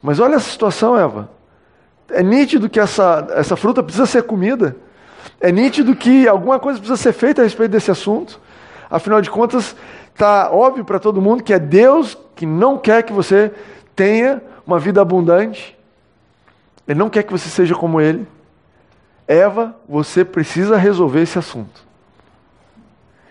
[0.02, 1.30] Mas olha essa situação, Eva.
[2.10, 4.76] É nítido que essa, essa fruta precisa ser comida.
[5.40, 8.40] É nítido que alguma coisa precisa ser feita a respeito desse assunto.
[8.90, 9.76] Afinal de contas,
[10.12, 13.52] está óbvio para todo mundo que é Deus que não quer que você
[13.94, 15.76] tenha uma vida abundante.
[16.86, 18.26] Ele não quer que você seja como Ele.
[19.26, 21.86] Eva, você precisa resolver esse assunto.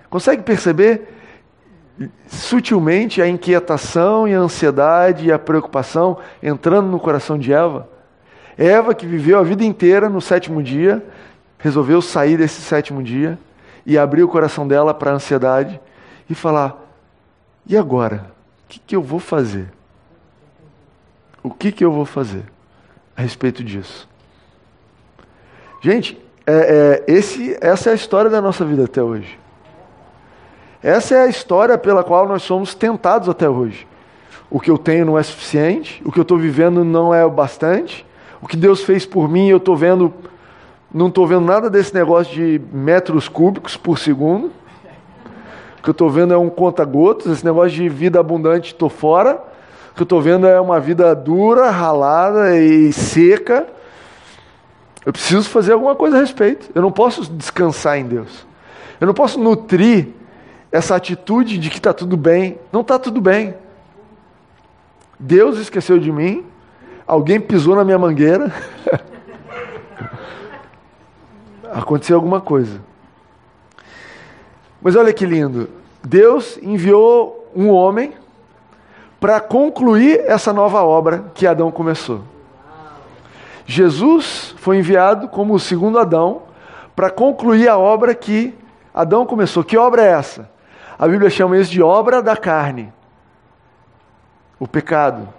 [0.10, 1.17] Consegue perceber
[2.28, 7.90] sutilmente a inquietação e a ansiedade e a preocupação entrando no coração de Eva.
[8.58, 11.04] Eva, que viveu a vida inteira no sétimo dia,
[11.60, 13.38] resolveu sair desse sétimo dia
[13.86, 15.80] e abrir o coração dela para a ansiedade
[16.30, 16.76] e falar:
[17.66, 18.36] e agora?
[18.66, 19.68] O que, que eu vou fazer?
[21.42, 22.44] O que, que eu vou fazer
[23.16, 24.10] a respeito disso?
[25.82, 29.40] Gente, é, é, esse, essa é a história da nossa vida até hoje.
[30.82, 33.88] Essa é a história pela qual nós somos tentados até hoje.
[34.50, 37.30] O que eu tenho não é suficiente, o que eu estou vivendo não é o
[37.30, 38.06] bastante,
[38.42, 40.14] o que Deus fez por mim eu estou vendo,
[40.94, 44.52] não estou vendo nada desse negócio de metros cúbicos por segundo.
[45.80, 49.42] O que eu estou vendo é um conta-gotas, esse negócio de vida abundante estou fora.
[49.92, 53.68] O que eu estou vendo é uma vida dura, ralada e seca.
[55.06, 56.70] Eu preciso fazer alguma coisa a respeito.
[56.76, 58.46] Eu não posso descansar em Deus.
[59.00, 60.10] Eu não posso nutrir
[60.72, 62.60] essa atitude de que está tudo bem.
[62.72, 63.56] Não está tudo bem.
[65.20, 66.46] Deus esqueceu de mim,
[67.06, 68.54] alguém pisou na minha mangueira.
[71.72, 72.82] Aconteceu alguma coisa.
[74.82, 75.70] Mas olha que lindo.
[76.04, 78.14] Deus enviou um homem
[79.20, 82.22] para concluir essa nova obra que Adão começou.
[83.66, 86.44] Jesus foi enviado como o segundo Adão
[86.96, 88.54] para concluir a obra que
[88.94, 89.64] Adão começou.
[89.64, 90.50] Que obra é essa?
[91.00, 92.92] A Bíblia chama isso de obra da carne.
[94.60, 95.30] O pecado.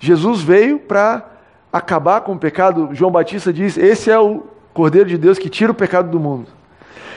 [0.00, 1.24] Jesus veio para
[1.70, 2.88] acabar com o pecado.
[2.92, 6.48] João Batista diz: Esse é o Cordeiro de Deus que tira o pecado do mundo.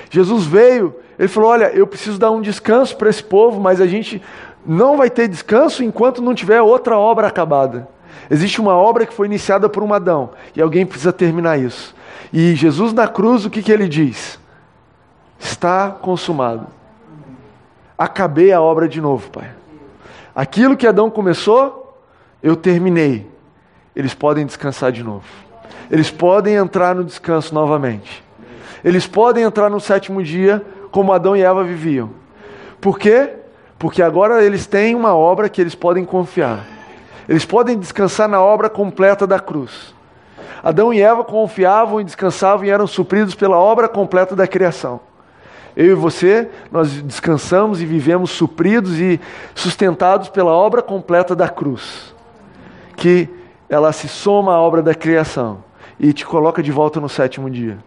[0.09, 3.87] Jesus veio, ele falou: Olha, eu preciso dar um descanso para esse povo, mas a
[3.87, 4.21] gente
[4.65, 7.87] não vai ter descanso enquanto não tiver outra obra acabada.
[8.29, 11.95] Existe uma obra que foi iniciada por um Adão e alguém precisa terminar isso.
[12.33, 14.39] E Jesus na cruz, o que, que ele diz?
[15.39, 16.67] Está consumado
[17.97, 19.49] acabei a obra de novo, Pai.
[20.35, 21.97] Aquilo que Adão começou,
[22.43, 23.27] eu terminei.
[23.95, 25.25] Eles podem descansar de novo.
[25.89, 28.23] Eles podem entrar no descanso novamente.
[28.83, 32.11] Eles podem entrar no sétimo dia como Adão e Eva viviam.
[32.81, 33.33] Por quê?
[33.79, 36.65] Porque agora eles têm uma obra que eles podem confiar.
[37.27, 39.95] Eles podem descansar na obra completa da cruz.
[40.63, 44.99] Adão e Eva confiavam e descansavam e eram supridos pela obra completa da criação.
[45.75, 49.19] Eu e você, nós descansamos e vivemos supridos e
[49.53, 52.15] sustentados pela obra completa da cruz,
[52.95, 53.27] que
[53.67, 55.63] ela se soma à obra da criação
[55.99, 57.77] e te coloca de volta no sétimo dia.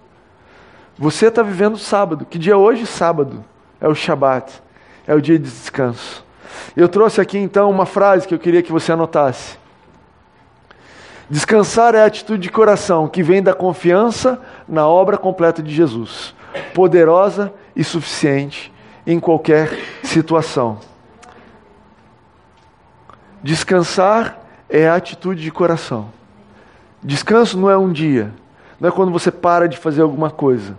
[0.99, 2.25] Você está vivendo sábado.
[2.25, 2.85] Que dia é hoje?
[2.85, 3.45] Sábado.
[3.81, 4.61] É o Shabat.
[5.07, 6.25] É o dia de descanso.
[6.77, 9.57] Eu trouxe aqui então uma frase que eu queria que você anotasse.
[11.31, 16.35] Descansar é a atitude de coração que vem da confiança na obra completa de Jesus,
[16.75, 18.73] poderosa e suficiente
[19.07, 19.71] em qualquer
[20.03, 20.79] situação.
[23.43, 26.11] Descansar é a atitude de coração.
[27.03, 28.33] Descanso não é um dia,
[28.81, 30.77] não é quando você para de fazer alguma coisa.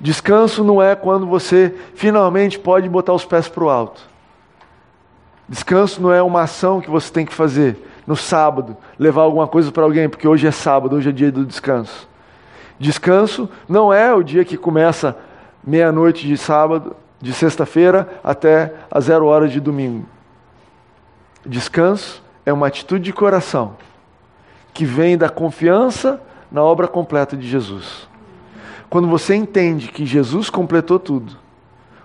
[0.00, 4.08] Descanso não é quando você finalmente pode botar os pés para o alto.
[5.48, 9.70] Descanso não é uma ação que você tem que fazer no sábado, levar alguma coisa
[9.70, 12.09] para alguém, porque hoje é sábado, hoje é dia do descanso.
[12.80, 15.14] Descanso não é o dia que começa
[15.62, 20.06] meia-noite de sábado, de sexta-feira até a zero hora de domingo.
[21.44, 23.76] Descanso é uma atitude de coração
[24.72, 28.08] que vem da confiança na obra completa de Jesus.
[28.88, 31.36] Quando você entende que Jesus completou tudo,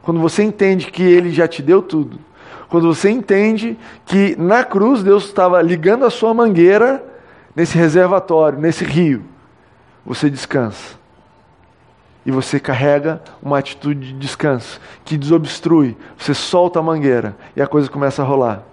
[0.02, 2.20] quando você entende que ele já te deu tudo,
[2.68, 7.02] quando você entende que na cruz Deus estava ligando a sua mangueira
[7.56, 9.24] nesse reservatório, nesse rio,
[10.06, 10.96] você descansa
[12.26, 15.96] e você carrega uma atitude de descanso que desobstrui.
[16.18, 18.64] Você solta a mangueira e a coisa começa a rolar.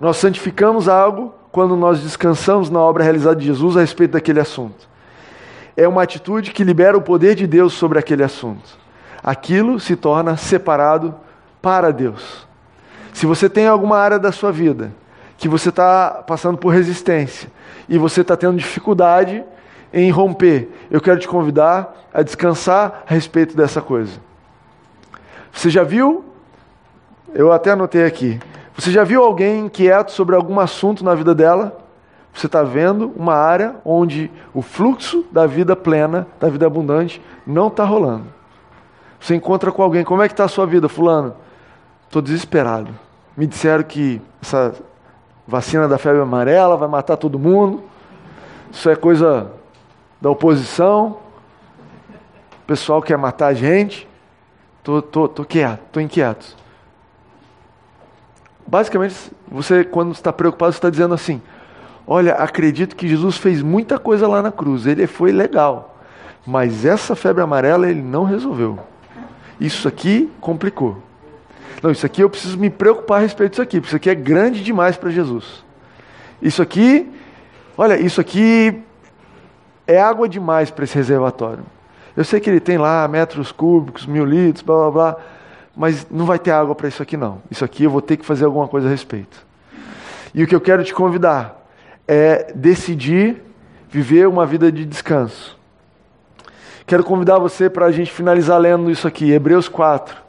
[0.00, 4.88] Nós santificamos algo quando nós descansamos na obra realizada de Jesus a respeito daquele assunto.
[5.76, 8.78] É uma atitude que libera o poder de Deus sobre aquele assunto.
[9.22, 11.14] Aquilo se torna separado
[11.60, 12.46] para Deus.
[13.12, 14.90] Se você tem alguma área da sua vida
[15.36, 17.50] que você está passando por resistência
[17.88, 19.44] e você está tendo dificuldade
[19.92, 24.18] em romper, eu quero te convidar a descansar a respeito dessa coisa.
[25.52, 26.24] Você já viu?
[27.34, 28.40] Eu até anotei aqui.
[28.76, 31.78] Você já viu alguém inquieto sobre algum assunto na vida dela?
[32.32, 37.68] Você está vendo uma área onde o fluxo da vida plena, da vida abundante, não
[37.68, 38.24] está rolando.
[39.20, 41.36] Você encontra com alguém, como é que está a sua vida, fulano?
[42.06, 42.90] Estou desesperado.
[43.36, 44.74] Me disseram que essa
[45.46, 47.82] vacina da febre amarela vai matar todo mundo.
[48.70, 49.52] Isso é coisa
[50.22, 51.18] da oposição,
[52.62, 54.08] o pessoal quer matar a gente.
[54.84, 56.56] Tô, tô, tô quieto, tô inquieto.
[58.64, 59.16] Basicamente,
[59.50, 61.42] você, quando está preocupado, está dizendo assim:
[62.06, 65.98] Olha, acredito que Jesus fez muita coisa lá na cruz, ele foi legal,
[66.46, 68.78] mas essa febre amarela ele não resolveu.
[69.60, 71.02] Isso aqui complicou.
[71.82, 74.14] Não, isso aqui eu preciso me preocupar a respeito disso aqui, porque isso aqui é
[74.14, 75.64] grande demais para Jesus.
[76.40, 77.12] Isso aqui,
[77.76, 78.84] olha, isso aqui
[79.92, 81.64] é água demais para esse reservatório.
[82.16, 85.16] Eu sei que ele tem lá metros cúbicos, mil litros, blá blá blá,
[85.76, 87.40] mas não vai ter água para isso aqui não.
[87.50, 89.46] Isso aqui eu vou ter que fazer alguma coisa a respeito.
[90.34, 91.66] E o que eu quero te convidar
[92.06, 93.42] é decidir
[93.88, 95.58] viver uma vida de descanso.
[96.86, 100.22] Quero convidar você para a gente finalizar lendo isso aqui, Hebreus 4.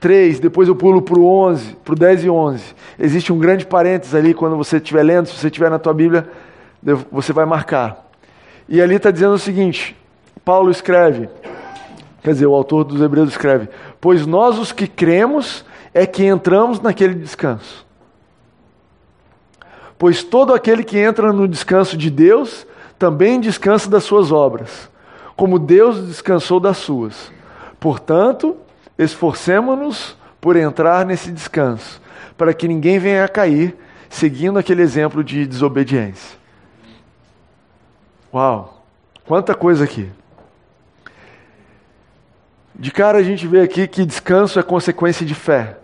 [0.00, 2.74] 3, depois eu pulo para o 11, para o 10 e 11.
[2.98, 6.28] Existe um grande parênteses ali quando você estiver lendo, se você estiver na tua Bíblia,
[7.10, 8.10] você vai marcar.
[8.68, 9.96] E ali está dizendo o seguinte:
[10.44, 11.28] Paulo escreve,
[12.22, 13.68] quer dizer, o autor dos Hebreus escreve:
[14.00, 17.86] Pois nós os que cremos é que entramos naquele descanso.
[19.98, 22.66] Pois todo aquele que entra no descanso de Deus
[22.98, 24.90] também descansa das suas obras,
[25.36, 27.30] como Deus descansou das suas.
[27.78, 28.56] Portanto,
[28.98, 32.00] esforcemos-nos por entrar nesse descanso,
[32.36, 33.76] para que ninguém venha a cair
[34.08, 36.41] seguindo aquele exemplo de desobediência.
[38.32, 38.82] Uau,
[39.26, 40.10] quanta coisa aqui.
[42.74, 45.76] De cara a gente vê aqui que descanso é consequência de fé.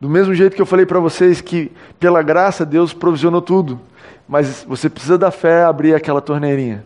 [0.00, 3.80] Do mesmo jeito que eu falei para vocês que, pela graça, Deus provisionou tudo,
[4.26, 6.84] mas você precisa da fé abrir aquela torneirinha.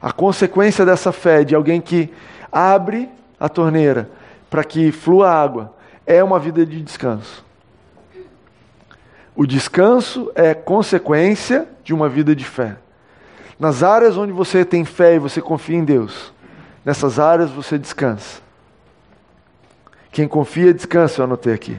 [0.00, 2.12] A consequência dessa fé, de alguém que
[2.52, 3.08] abre
[3.38, 4.08] a torneira
[4.48, 5.74] para que flua água,
[6.06, 7.44] é uma vida de descanso.
[9.34, 12.76] O descanso é consequência de uma vida de fé.
[13.58, 16.32] Nas áreas onde você tem fé e você confia em Deus,
[16.84, 18.40] nessas áreas você descansa.
[20.12, 21.76] Quem confia, descansa, eu anotei aqui.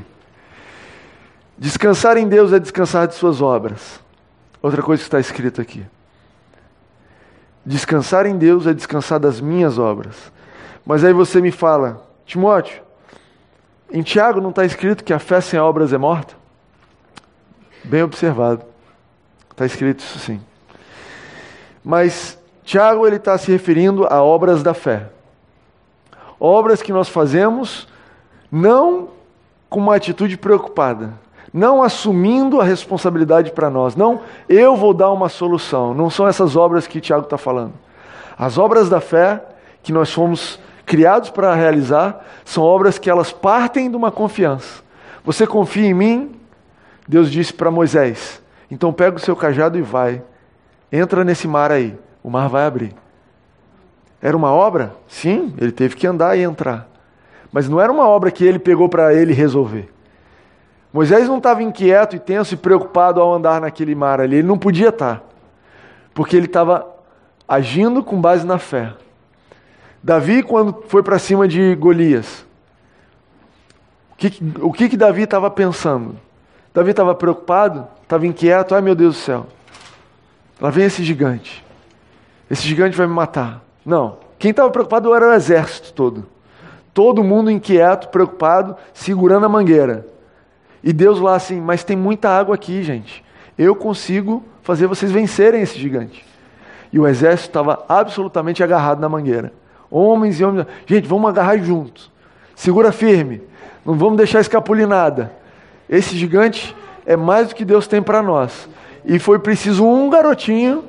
[1.58, 4.00] Descansar em Deus é descansar de suas obras.
[4.62, 5.86] Outra coisa que está escrita aqui.
[7.66, 10.32] Descansar em Deus é descansar das minhas obras.
[10.86, 12.82] Mas aí você me fala, Timóteo,
[13.92, 16.36] em Tiago não está escrito que a fé sem obras é morta?
[17.84, 18.64] Bem observado.
[19.52, 20.42] Está escrito isso sim.
[21.84, 25.08] Mas Tiago ele está se referindo a obras da fé.
[26.40, 27.88] Obras que nós fazemos
[28.52, 29.10] não
[29.70, 31.14] com uma atitude preocupada,
[31.54, 33.96] não assumindo a responsabilidade para nós.
[33.96, 35.94] Não, eu vou dar uma solução.
[35.94, 37.74] Não são essas obras que Tiago está falando.
[38.38, 39.44] As obras da fé
[39.84, 44.82] que nós fomos criados para realizar são obras que elas partem de uma confiança.
[45.24, 46.36] Você confia em mim?
[47.08, 50.22] Deus disse para Moisés: então pega o seu cajado e vai.
[50.92, 51.98] Entra nesse mar aí.
[52.24, 52.94] O mar vai abrir.
[54.22, 54.96] Era uma obra?
[55.08, 56.88] Sim, ele teve que andar e entrar.
[57.52, 59.90] Mas não era uma obra que ele pegou para ele resolver.
[60.92, 64.38] Moisés não estava inquieto e tenso e preocupado ao andar naquele mar ali.
[64.38, 65.24] Ele não podia estar.
[66.14, 66.86] Porque ele estava
[67.48, 68.94] agindo com base na fé.
[70.02, 72.46] Davi, quando foi para cima de Golias,
[74.12, 76.18] o que, o que, que Davi estava pensando?
[76.74, 77.88] Davi estava preocupado?
[78.04, 78.76] Estava inquieto?
[78.76, 79.48] Ai meu Deus do céu.
[80.60, 81.64] Lá vem esse gigante.
[82.49, 83.64] Esse gigante vai me matar.
[83.86, 84.18] Não.
[84.38, 86.26] Quem estava preocupado era o exército todo.
[86.93, 90.05] Todo mundo inquieto, preocupado, segurando a mangueira.
[90.84, 93.24] E Deus lá assim, mas tem muita água aqui, gente.
[93.57, 96.26] Eu consigo fazer vocês vencerem esse gigante.
[96.91, 99.53] E o exército estava absolutamente agarrado na mangueira.
[99.91, 100.66] Homens e homens.
[100.86, 102.12] Gente, vamos agarrar juntos.
[102.55, 103.41] Segura firme.
[103.86, 105.32] Não vamos deixar escapulir nada.
[105.89, 108.68] Esse gigante é mais do que Deus tem para nós.
[109.10, 110.86] E foi preciso um garotinho.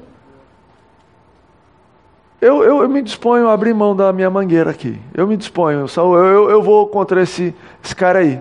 [2.41, 4.97] Eu, eu, eu, me disponho a abrir mão da minha mangueira aqui.
[5.13, 5.87] Eu me disponho.
[5.97, 7.53] Eu, eu, eu vou contra esse,
[7.83, 8.41] esse cara aí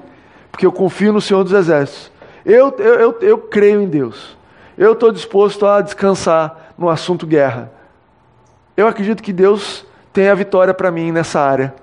[0.59, 2.11] porque eu confio no Senhor dos Exércitos.
[2.45, 4.37] Eu, eu, eu, eu creio em Deus.
[4.77, 7.71] Eu estou disposto a descansar no assunto guerra.
[8.75, 11.73] Eu acredito que Deus tem a vitória para mim nessa área.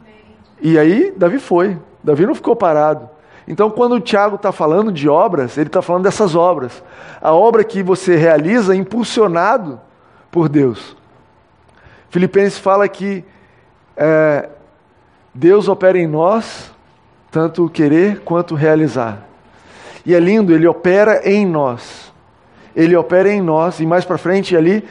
[0.00, 0.14] Amém.
[0.62, 1.76] E aí, Davi foi.
[2.02, 3.10] Davi não ficou parado.
[3.46, 6.82] Então, quando o Tiago está falando de obras, ele está falando dessas obras.
[7.20, 9.80] A obra que você realiza impulsionado
[10.30, 10.96] por Deus.
[12.08, 13.24] Filipenses fala que
[13.96, 14.48] é,
[15.34, 16.72] Deus opera em nós
[17.30, 19.26] tanto querer quanto realizar.
[20.06, 22.12] E é lindo, ele opera em nós.
[22.76, 24.84] Ele opera em nós, e mais para frente ali,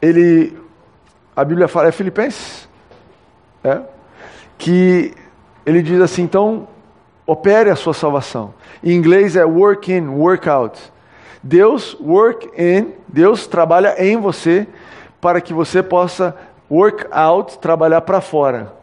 [0.00, 0.56] ele,
[1.36, 2.68] a Bíblia fala, é Filipenses?
[3.62, 3.80] É?
[4.56, 5.14] Que
[5.66, 6.66] ele diz assim, então,
[7.30, 8.52] opere a sua salvação.
[8.82, 10.80] Em inglês é work in, work out.
[11.40, 14.66] Deus work in, Deus trabalha em você
[15.20, 16.34] para que você possa
[16.68, 18.74] work out, trabalhar para fora.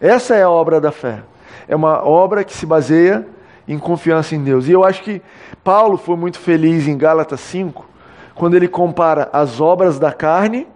[0.00, 1.22] Essa é a obra da fé.
[1.68, 3.24] É uma obra que se baseia
[3.66, 4.66] em confiança em Deus.
[4.66, 5.22] E eu acho que
[5.62, 7.86] Paulo foi muito feliz em Gálatas 5,
[8.34, 10.66] quando ele compara as obras da carne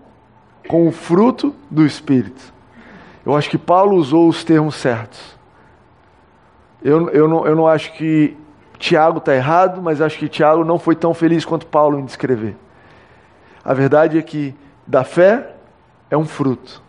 [0.68, 2.54] com o fruto do Espírito.
[3.26, 5.37] Eu acho que Paulo usou os termos certos.
[6.82, 8.36] Eu, eu, não, eu não acho que
[8.78, 12.56] Tiago está errado, mas acho que Tiago não foi tão feliz quanto Paulo em descrever.
[13.64, 14.54] A verdade é que
[14.86, 15.54] da fé
[16.10, 16.82] é um fruto,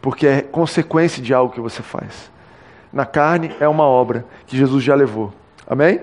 [0.00, 2.30] porque é consequência de algo que você faz.
[2.92, 5.32] Na carne é uma obra que Jesus já levou.
[5.66, 6.00] Amém?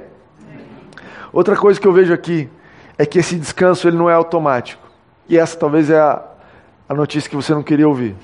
[1.32, 2.50] Outra coisa que eu vejo aqui
[2.98, 4.84] é que esse descanso ele não é automático.
[5.28, 6.24] E essa talvez é a,
[6.88, 8.16] a notícia que você não queria ouvir.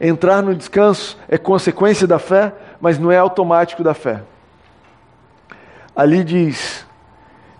[0.00, 4.22] Entrar no descanso é consequência da fé, mas não é automático da fé.
[5.94, 6.86] Ali diz: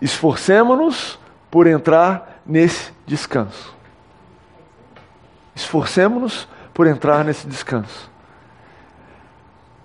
[0.01, 1.19] esforcemos-nos
[1.51, 3.75] por entrar nesse descanso.
[5.53, 8.09] Esforcemos-nos por entrar nesse descanso.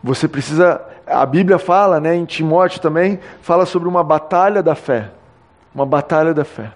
[0.02, 5.11] Você precisa, a Bíblia fala, né, em Timóteo também, fala sobre uma batalha da fé.
[5.74, 6.72] Uma batalha da fé.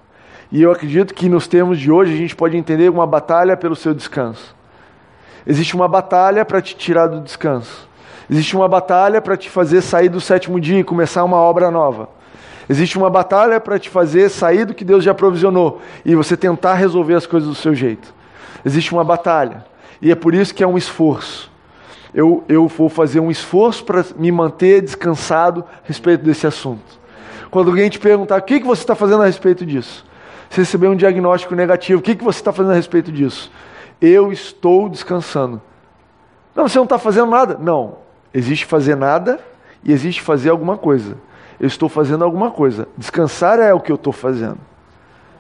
[0.53, 3.77] E eu acredito que nos termos de hoje a gente pode entender uma batalha pelo
[3.77, 4.55] seu descanso.
[5.47, 7.89] Existe uma batalha para te tirar do descanso.
[8.29, 12.09] Existe uma batalha para te fazer sair do sétimo dia e começar uma obra nova.
[12.69, 16.75] Existe uma batalha para te fazer sair do que Deus já provisionou e você tentar
[16.75, 18.15] resolver as coisas do seu jeito.
[18.65, 19.65] Existe uma batalha.
[20.01, 21.51] E é por isso que é um esforço.
[22.15, 27.01] Eu, eu vou fazer um esforço para me manter descansado a respeito desse assunto.
[27.51, 30.05] Quando alguém te perguntar o que, que você está fazendo a respeito disso,
[30.49, 33.51] você receber um diagnóstico negativo, o que, que você está fazendo a respeito disso?
[34.01, 35.61] Eu estou descansando.
[36.55, 37.59] Não, você não está fazendo nada.
[37.59, 37.99] Não.
[38.33, 39.41] Existe fazer nada
[39.85, 41.17] e existe fazer alguma coisa.
[41.59, 42.89] Eu estou fazendo alguma coisa.
[42.97, 44.59] Descansar é o que eu estou fazendo.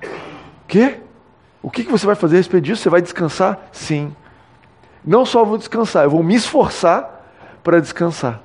[0.03, 1.01] O quê?
[1.63, 2.83] O que, que você vai fazer a respeito disso?
[2.83, 3.69] Você vai descansar?
[3.73, 4.15] Sim.
[5.05, 7.27] Não só vou descansar, eu vou me esforçar
[7.63, 8.41] para descansar.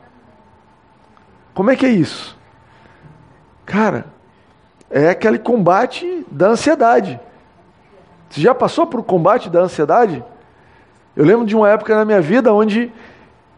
[1.53, 2.38] Como é que é isso?
[3.66, 4.05] Cara,
[4.89, 7.20] é aquele combate da ansiedade.
[8.36, 10.21] Você já passou por combate da ansiedade?
[11.15, 12.91] Eu lembro de uma época na minha vida onde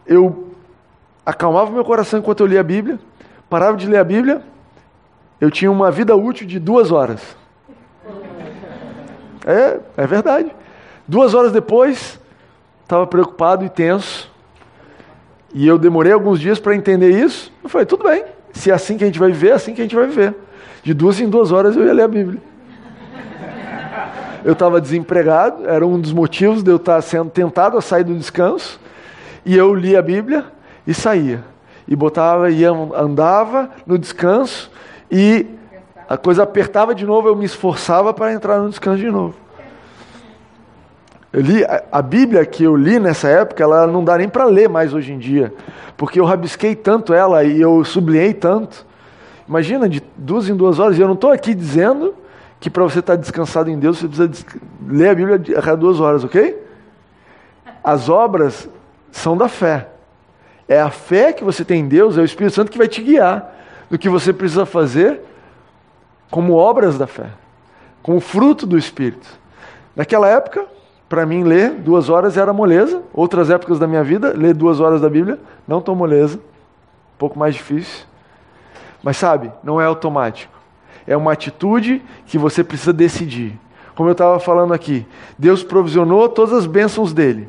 [0.06, 0.54] eu
[1.26, 3.00] acalmava meu coração enquanto eu lia a Bíblia,
[3.50, 4.40] parava de ler a Bíblia,
[5.40, 7.36] eu tinha uma vida útil de duas horas.
[9.44, 10.54] É, é verdade.
[11.08, 12.20] Duas horas depois,
[12.84, 14.30] estava preocupado e tenso.
[15.52, 17.52] E eu demorei alguns dias para entender isso.
[17.64, 18.24] Eu falei, tudo bem.
[18.52, 20.36] Se é assim que a gente vai viver, é assim que a gente vai viver.
[20.84, 22.40] De duas em duas horas eu ia ler a Bíblia.
[24.44, 28.14] Eu estava desempregado, era um dos motivos de eu estar sendo tentado a sair do
[28.14, 28.80] descanso.
[29.44, 30.44] E eu lia a Bíblia
[30.86, 31.44] e saía.
[31.86, 34.70] E botava, ia, andava no descanso
[35.10, 35.46] e
[36.08, 39.34] a coisa apertava de novo, eu me esforçava para entrar no descanso de novo.
[41.30, 41.62] Eu li,
[41.92, 45.12] a Bíblia que eu li nessa época, ela não dá nem para ler mais hoje
[45.12, 45.52] em dia,
[45.96, 48.86] porque eu rabisquei tanto ela e eu sublinhei tanto.
[49.46, 52.14] Imagina, de duas em duas horas, e eu não estou aqui dizendo
[52.60, 54.46] que para você estar tá descansado em Deus, você precisa
[54.86, 56.60] ler a Bíblia a cada duas horas, ok?
[57.82, 58.68] As obras
[59.12, 59.88] são da fé.
[60.66, 63.02] É a fé que você tem em Deus, é o Espírito Santo que vai te
[63.02, 63.54] guiar
[63.88, 65.20] do que você precisa fazer
[66.30, 67.30] como obras da fé,
[68.02, 69.26] como fruto do Espírito.
[69.96, 70.66] Naquela época,
[71.08, 73.02] para mim, ler duas horas era moleza.
[73.14, 76.36] Outras épocas da minha vida, ler duas horas da Bíblia, não tão moleza.
[76.36, 78.04] Um pouco mais difícil.
[79.02, 80.57] Mas sabe, não é automático.
[81.08, 83.58] É uma atitude que você precisa decidir.
[83.94, 85.06] Como eu estava falando aqui,
[85.38, 87.48] Deus provisionou todas as bênçãos dele.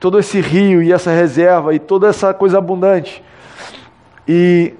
[0.00, 3.22] Todo esse rio e essa reserva e toda essa coisa abundante.
[4.26, 4.72] E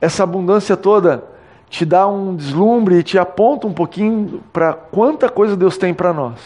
[0.00, 1.24] essa abundância toda
[1.68, 6.12] te dá um deslumbre e te aponta um pouquinho para quanta coisa Deus tem para
[6.12, 6.38] nós.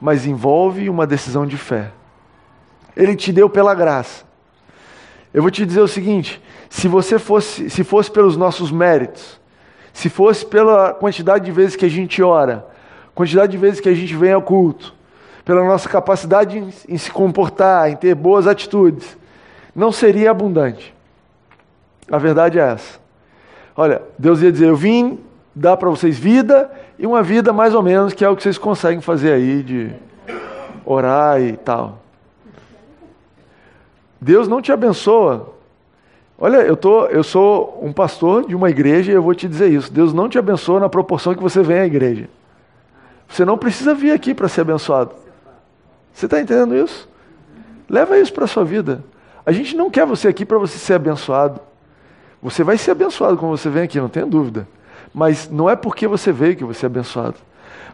[0.00, 1.90] Mas envolve uma decisão de fé.
[2.96, 4.25] Ele te deu pela graça.
[5.32, 9.40] Eu vou te dizer o seguinte: se você fosse, se fosse pelos nossos méritos,
[9.92, 12.66] se fosse pela quantidade de vezes que a gente ora,
[13.14, 14.94] quantidade de vezes que a gente vem ao culto,
[15.44, 19.16] pela nossa capacidade em, em se comportar, em ter boas atitudes,
[19.74, 20.94] não seria abundante.
[22.10, 22.98] A verdade é essa.
[23.76, 25.18] Olha, Deus ia dizer: Eu vim
[25.54, 28.58] dar para vocês vida e uma vida mais ou menos, que é o que vocês
[28.58, 29.90] conseguem fazer aí, de
[30.84, 31.98] orar e tal.
[34.20, 35.54] Deus não te abençoa.
[36.38, 39.70] Olha, eu, tô, eu sou um pastor de uma igreja e eu vou te dizer
[39.70, 39.92] isso.
[39.92, 42.28] Deus não te abençoa na proporção que você vem à igreja.
[43.28, 45.12] Você não precisa vir aqui para ser abençoado.
[46.12, 47.08] Você está entendendo isso?
[47.88, 49.02] Leva isso para a sua vida.
[49.44, 51.60] A gente não quer você aqui para você ser abençoado.
[52.42, 54.68] Você vai ser abençoado quando você vem aqui, não tenha dúvida.
[55.12, 57.36] Mas não é porque você veio que você é abençoado.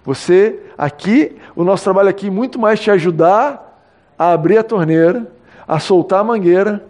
[0.05, 3.85] Você, aqui, o nosso trabalho aqui, muito mais te ajudar
[4.19, 5.31] a abrir a torneira,
[5.73, 6.85] a soltar a mangueira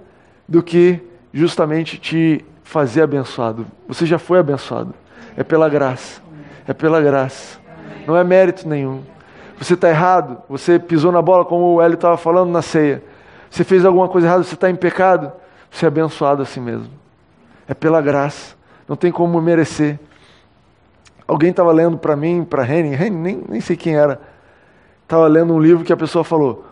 [0.48, 1.00] do que
[1.32, 3.64] justamente te fazer abençoado.
[3.86, 4.92] Você já foi abençoado.
[5.36, 6.20] É pela graça.
[6.66, 7.60] É pela graça.
[8.08, 9.04] Não é mérito nenhum.
[9.56, 13.04] Você está errado, você pisou na bola, como o Hélio estava falando na ceia.
[13.48, 15.30] Você fez alguma coisa errada, você está em pecado.
[15.70, 16.90] Você é abençoado assim mesmo.
[17.68, 18.56] É pela graça.
[18.88, 19.96] Não tem como merecer.
[21.28, 24.20] Alguém estava lendo para mim, para Henning, Henning nem, nem sei quem era.
[25.04, 26.71] Estava lendo um livro que a pessoa falou.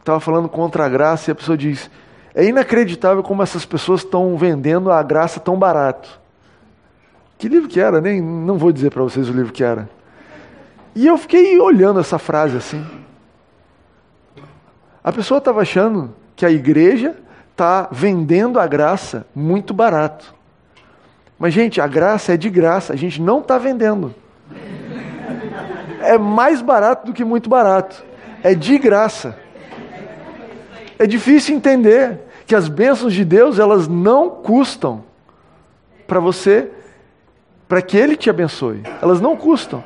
[0.00, 1.90] Estava falando contra a graça e a pessoa diz:
[2.34, 6.20] É inacreditável como essas pessoas estão vendendo a graça tão barato.
[7.38, 8.00] Que livro que era?
[8.00, 9.88] Nem não vou dizer para vocês o livro que era.
[10.94, 12.84] E eu fiquei olhando essa frase assim.
[15.02, 17.16] A pessoa estava achando que a igreja
[17.50, 20.34] está vendendo a graça muito barato.
[21.38, 24.14] Mas, gente, a graça é de graça, a gente não está vendendo.
[26.02, 28.04] É mais barato do que muito barato.
[28.42, 29.38] É de graça.
[31.00, 35.02] É difícil entender que as bênçãos de Deus, elas não custam
[36.06, 36.70] para você,
[37.66, 38.82] para que Ele te abençoe.
[39.02, 39.82] Elas não custam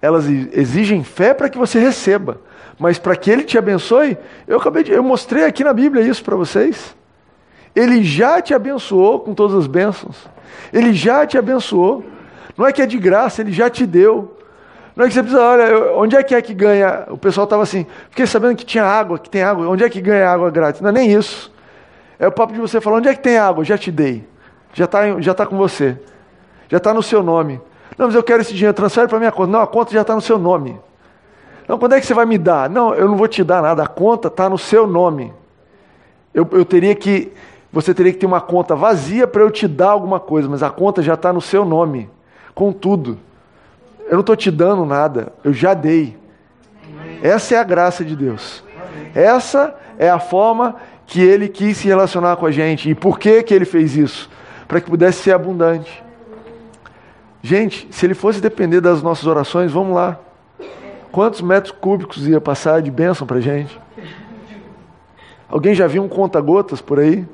[0.00, 2.40] elas exigem fé para que você receba.
[2.78, 4.16] Mas para que ele te abençoe,
[4.46, 6.94] eu acabei de, eu mostrei aqui na Bíblia isso para vocês.
[7.74, 10.16] Ele já te abençoou com todas as bênçãos.
[10.72, 12.04] Ele já te abençoou.
[12.56, 14.37] Não é que é de graça, ele já te deu.
[14.98, 17.04] Não é que você precisa, olha, onde é que é que ganha?
[17.08, 19.68] O pessoal estava assim, fiquei sabendo que tinha água, que tem água.
[19.68, 20.80] Onde é que ganha água grátis?
[20.80, 21.52] Não é nem isso.
[22.18, 23.64] É o papo de você falar, onde é que tem água?
[23.64, 24.26] Já te dei.
[24.74, 25.96] Já está já tá com você.
[26.68, 27.60] Já está no seu nome.
[27.96, 29.52] Não, mas eu quero esse dinheiro, transfere para minha conta.
[29.52, 30.80] Não, a conta já está no seu nome.
[31.68, 32.68] Não, quando é que você vai me dar?
[32.68, 35.32] Não, eu não vou te dar nada, a conta está no seu nome.
[36.34, 37.32] Eu, eu teria que,
[37.72, 40.70] você teria que ter uma conta vazia para eu te dar alguma coisa, mas a
[40.70, 42.10] conta já está no seu nome,
[42.52, 43.27] com tudo.
[44.08, 46.16] Eu não estou te dando nada, eu já dei.
[47.22, 48.64] Essa é a graça de Deus.
[49.14, 52.90] Essa é a forma que Ele quis se relacionar com a gente.
[52.90, 54.30] E por que, que Ele fez isso?
[54.66, 56.02] Para que pudesse ser abundante.
[57.42, 60.18] Gente, se ele fosse depender das nossas orações, vamos lá.
[61.12, 63.80] Quantos metros cúbicos ia passar de bênção para gente?
[65.48, 67.26] Alguém já viu um conta-gotas por aí?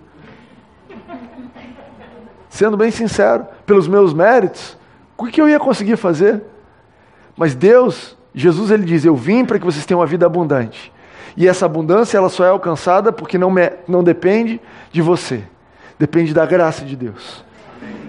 [2.49, 4.79] Sendo bem sincero, pelos meus méritos,
[5.17, 6.43] o que eu ia conseguir fazer?
[7.37, 10.93] Mas Deus, Jesus, ele diz: Eu vim para que vocês tenham uma vida abundante.
[11.37, 14.61] E essa abundância ela só é alcançada porque não, me, não depende
[14.93, 15.43] de você,
[15.99, 17.45] depende da graça de Deus.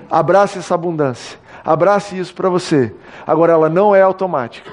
[0.10, 1.40] Abrace essa abundância.
[1.64, 2.94] Abrace isso para você.
[3.26, 4.72] Agora, ela não é automática.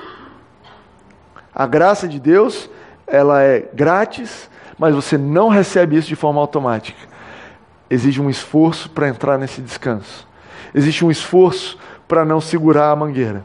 [1.54, 2.68] A graça de Deus,
[3.06, 7.08] ela é grátis, mas você não recebe isso de forma automática.
[7.88, 10.28] Exige um esforço para entrar nesse descanso.
[10.74, 13.44] Existe um esforço para não segurar a mangueira.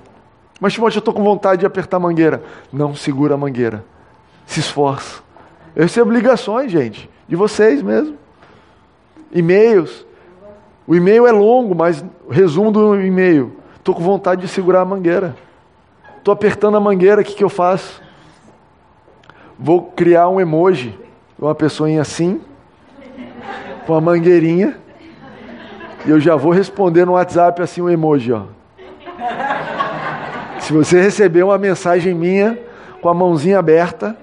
[0.60, 2.44] Mas, Timóteo, eu estou com vontade de apertar a mangueira.
[2.72, 3.84] Não segura a mangueira.
[4.46, 5.22] Se esforça.
[5.76, 8.18] Eu recebo ligações, gente, de vocês mesmo.
[9.32, 10.06] E-mails.
[10.88, 13.56] O e-mail é longo, mas resumo do e-mail.
[13.76, 15.36] Estou com vontade de segurar a mangueira.
[16.18, 18.02] Estou apertando a mangueira, o que, que eu faço?
[19.58, 20.98] Vou criar um emoji,
[21.40, 22.42] uma pessoinha assim,
[23.86, 24.78] com a mangueirinha,
[26.06, 28.44] e eu já vou responder no WhatsApp assim um emoji, ó.
[30.68, 32.60] Se você receber uma mensagem minha
[33.02, 34.18] com a mãozinha aberta,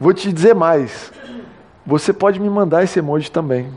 [0.00, 1.12] vou te dizer mais.
[1.84, 3.70] Você pode me mandar esse emoji também.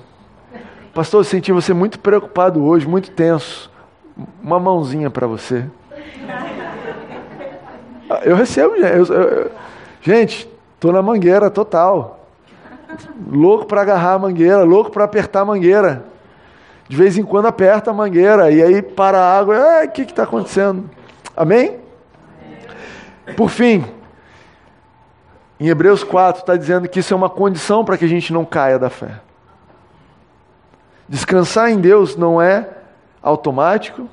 [0.94, 3.70] Pastor, eu senti você muito preocupado hoje, muito tenso.
[4.42, 5.66] Uma mãozinha para você.
[8.24, 9.52] Eu recebo, eu, eu,
[10.02, 10.50] gente,
[10.80, 12.26] tô na mangueira total.
[13.30, 16.06] Louco para agarrar a mangueira, louco para apertar a mangueira.
[16.92, 19.86] De vez em quando aperta a mangueira e aí para a água.
[19.86, 20.90] O que está acontecendo?
[21.34, 21.80] Amém?
[23.38, 23.86] Por fim,
[25.58, 28.44] em Hebreus 4 está dizendo que isso é uma condição para que a gente não
[28.44, 29.22] caia da fé.
[31.08, 32.68] Descansar em Deus não é
[33.24, 34.10] automático,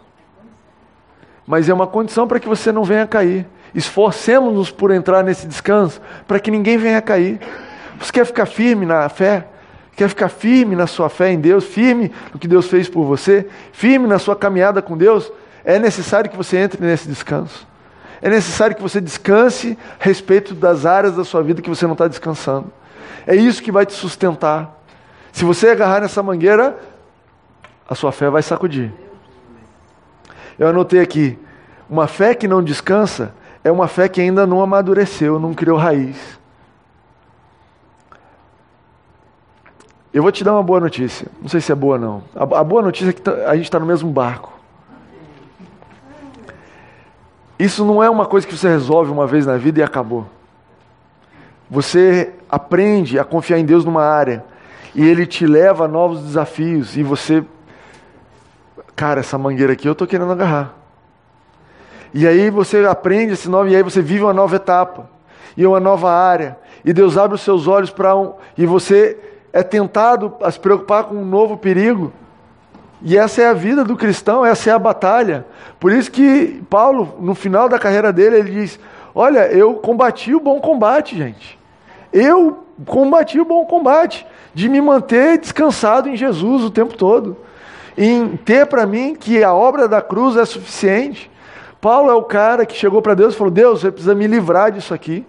[1.45, 3.45] mas é uma condição para que você não venha cair.
[3.75, 7.41] Esforcemos-nos por entrar nesse descanso para que ninguém venha cair.
[7.99, 9.49] Você quer ficar firme na fé?
[9.99, 13.49] Quer ficar firme na sua fé em Deus, firme no que Deus fez por você,
[13.73, 15.29] firme na sua caminhada com Deus?
[15.65, 17.67] É necessário que você entre nesse descanso.
[18.23, 21.95] É necessário que você descanse a respeito das áreas da sua vida que você não
[21.95, 22.71] está descansando.
[23.27, 24.81] É isso que vai te sustentar.
[25.33, 26.79] Se você agarrar nessa mangueira,
[27.89, 28.93] a sua fé vai sacudir.
[30.57, 31.37] Eu anotei aqui:
[31.91, 33.35] uma fé que não descansa
[33.65, 36.39] é uma fé que ainda não amadureceu, não criou raiz.
[40.13, 41.29] Eu vou te dar uma boa notícia.
[41.41, 42.23] Não sei se é boa não.
[42.35, 44.53] A, a boa notícia é que tá, a gente está no mesmo barco.
[47.59, 50.27] Isso não é uma coisa que você resolve uma vez na vida e acabou.
[51.69, 54.45] Você aprende a confiar em Deus numa área
[54.95, 57.45] e Ele te leva a novos desafios e você,
[58.97, 60.75] cara, essa mangueira aqui eu estou querendo agarrar.
[62.15, 65.11] E aí você aprende esse novo e aí você vive uma nova etapa
[65.57, 69.19] e uma nova área e Deus abre os seus olhos para um e você
[69.53, 72.13] é tentado a se preocupar com um novo perigo.
[73.01, 75.47] E essa é a vida do cristão, essa é a batalha.
[75.79, 78.79] Por isso que Paulo, no final da carreira dele, ele diz:
[79.15, 81.59] Olha, eu combati o bom combate, gente.
[82.13, 87.37] Eu combati o bom combate de me manter descansado em Jesus o tempo todo,
[87.97, 91.31] em ter para mim que a obra da cruz é suficiente.
[91.81, 94.73] Paulo é o cara que chegou para Deus e falou: Deus, você precisa me livrar
[94.73, 95.25] disso aqui.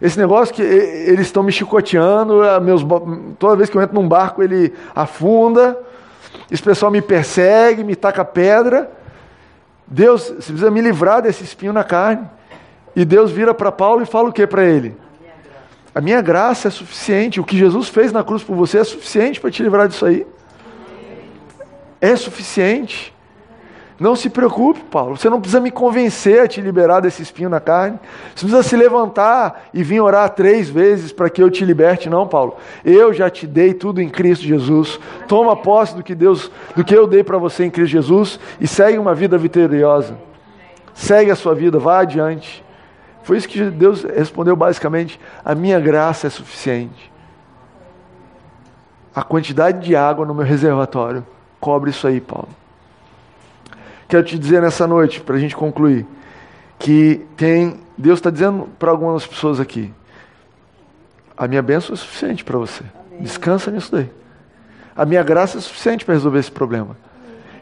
[0.00, 2.82] Esse negócio que eles estão me chicoteando, meus,
[3.38, 5.78] toda vez que eu entro num barco ele afunda,
[6.50, 8.90] esse pessoal me persegue, me taca pedra.
[9.86, 12.26] Deus, você precisa me livrar desse espinho na carne.
[12.94, 14.96] E Deus vira para Paulo e fala o que para ele?
[15.94, 17.40] A minha graça é suficiente.
[17.40, 20.26] O que Jesus fez na cruz por você é suficiente para te livrar disso aí.
[22.00, 23.12] É suficiente.
[24.00, 25.14] Não se preocupe, Paulo.
[25.18, 27.98] Você não precisa me convencer a te liberar desse espinho na carne.
[28.34, 32.26] Você precisa se levantar e vir orar três vezes para que eu te liberte, não,
[32.26, 32.56] Paulo.
[32.82, 34.98] Eu já te dei tudo em Cristo Jesus.
[35.28, 38.66] Toma posse do que Deus, do que eu dei para você em Cristo Jesus e
[38.66, 40.16] segue uma vida vitoriosa.
[40.94, 42.64] Segue a sua vida, vá adiante.
[43.22, 47.12] Foi isso que Deus respondeu basicamente: a minha graça é suficiente.
[49.14, 51.22] A quantidade de água no meu reservatório
[51.60, 52.59] cobre isso aí, Paulo.
[54.10, 56.04] Quero te dizer nessa noite, para a gente concluir,
[56.80, 57.78] que tem.
[57.96, 59.94] Deus está dizendo para algumas pessoas aqui:
[61.36, 62.82] a minha bênção é suficiente para você.
[63.06, 63.22] Amém.
[63.22, 64.10] Descansa nisso daí.
[64.96, 66.96] A minha graça é suficiente para resolver esse problema.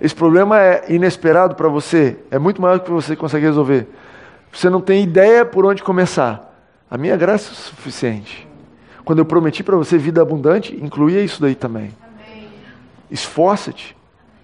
[0.00, 3.86] Esse problema é inesperado para você, é muito maior do que você consegue resolver.
[4.50, 6.58] Você não tem ideia por onde começar.
[6.90, 8.48] A minha graça é suficiente.
[9.04, 11.94] Quando eu prometi para você vida abundante, incluía isso daí também.
[13.10, 13.97] Esforça-te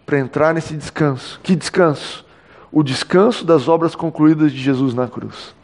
[0.05, 1.41] para entrar nesse descanso.
[1.43, 2.25] Que descanso?
[2.71, 5.55] O descanso das obras concluídas de Jesus na cruz.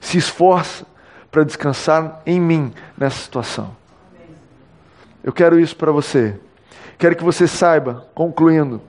[0.00, 0.86] Se esforça
[1.30, 3.74] para descansar em mim nessa situação.
[5.22, 6.38] Eu quero isso para você.
[6.98, 8.80] Quero que você saiba, concluindo,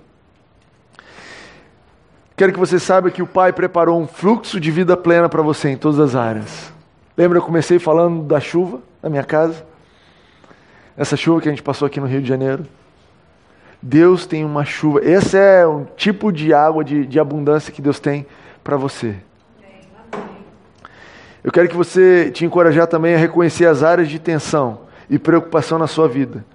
[2.35, 5.69] quero que você saiba que o Pai preparou um fluxo de vida plena para você
[5.69, 6.73] em todas as áreas.
[7.15, 9.65] Lembra, eu comecei falando da chuva na minha casa?
[10.97, 12.65] Essa chuva que a gente passou aqui no Rio de Janeiro.
[13.82, 15.03] Deus tem uma chuva.
[15.03, 18.25] Esse é um tipo de água de, de abundância que Deus tem
[18.63, 19.15] para você.
[21.43, 25.79] Eu quero que você te encorajar também a reconhecer as áreas de tensão e preocupação
[25.79, 26.45] na sua vida.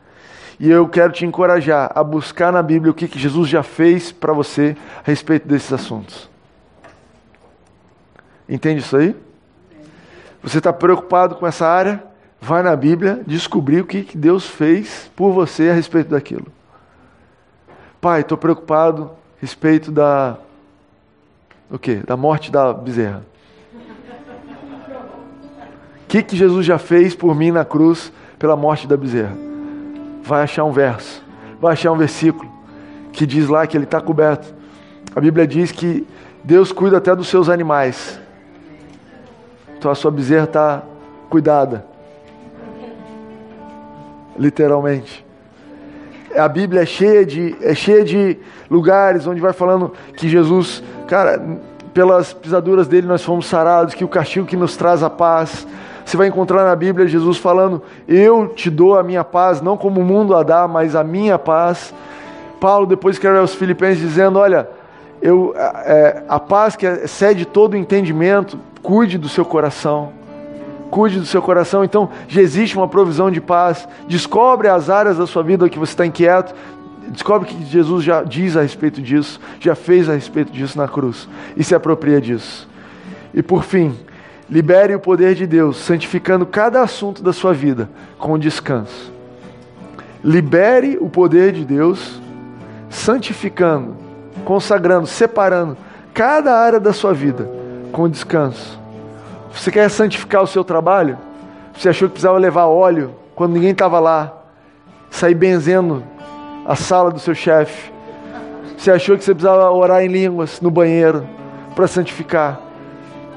[0.61, 4.13] E eu quero te encorajar a buscar na Bíblia o que, que Jesus já fez
[4.13, 6.31] para você a respeito desses assuntos.
[8.49, 9.15] Entende isso aí?
[10.43, 12.03] Você está preocupado com essa área?
[12.41, 16.47] Vai na Bíblia descobrir o que, que Deus fez por você a respeito daquilo.
[18.01, 20.37] Pai, estou preocupado a respeito da.
[21.71, 22.03] O quê?
[22.07, 23.23] Da morte da bezerra.
[26.03, 29.37] O que, que Jesus já fez por mim na cruz pela morte da bezerra?
[30.23, 31.23] Vai achar um verso,
[31.61, 32.51] vai achar um versículo
[33.13, 34.55] que diz lá que ele está coberto.
[35.15, 36.07] A Bíblia diz que
[36.45, 38.21] Deus cuida até dos seus animais.
[39.77, 40.83] Então a sua bezerra está
[41.29, 41.85] cuidada.
[44.39, 45.26] Literalmente
[46.39, 48.39] a Bíblia é cheia de, é cheia de
[48.71, 51.41] lugares onde vai falando que Jesus, cara,
[51.93, 55.67] pelas pisaduras dele nós fomos sarados, que o castigo que nos traz a paz.
[56.05, 60.01] Você vai encontrar na Bíblia Jesus falando: Eu te dou a minha paz, não como
[60.01, 61.93] o mundo a dá, mas a minha paz.
[62.61, 64.69] Paulo depois escreve aos Filipenses dizendo: Olha,
[65.21, 70.16] eu, é, a paz que excede todo entendimento, cuide do seu coração
[70.91, 71.85] cuide do seu coração.
[71.85, 73.89] Então, já existe uma provisão de paz.
[74.09, 76.55] Descobre as áreas da sua vida que você está inquieto.
[77.09, 81.29] Descobre que Jesus já diz a respeito disso, já fez a respeito disso na cruz
[81.57, 82.69] e se apropria disso.
[83.33, 83.95] E por fim,
[84.51, 89.13] libere o poder de Deus, santificando cada assunto da sua vida com descanso.
[90.25, 92.21] Libere o poder de Deus,
[92.91, 93.97] santificando,
[94.45, 95.77] consagrando, separando
[96.13, 97.49] cada área da sua vida
[97.93, 98.86] com descanso.
[99.57, 101.19] Você quer santificar o seu trabalho?
[101.75, 104.33] Você achou que precisava levar óleo quando ninguém estava lá?
[105.11, 106.05] Sair benzendo
[106.65, 107.91] a sala do seu chefe?
[108.77, 111.27] Você achou que você precisava orar em línguas no banheiro
[111.75, 112.61] para santificar?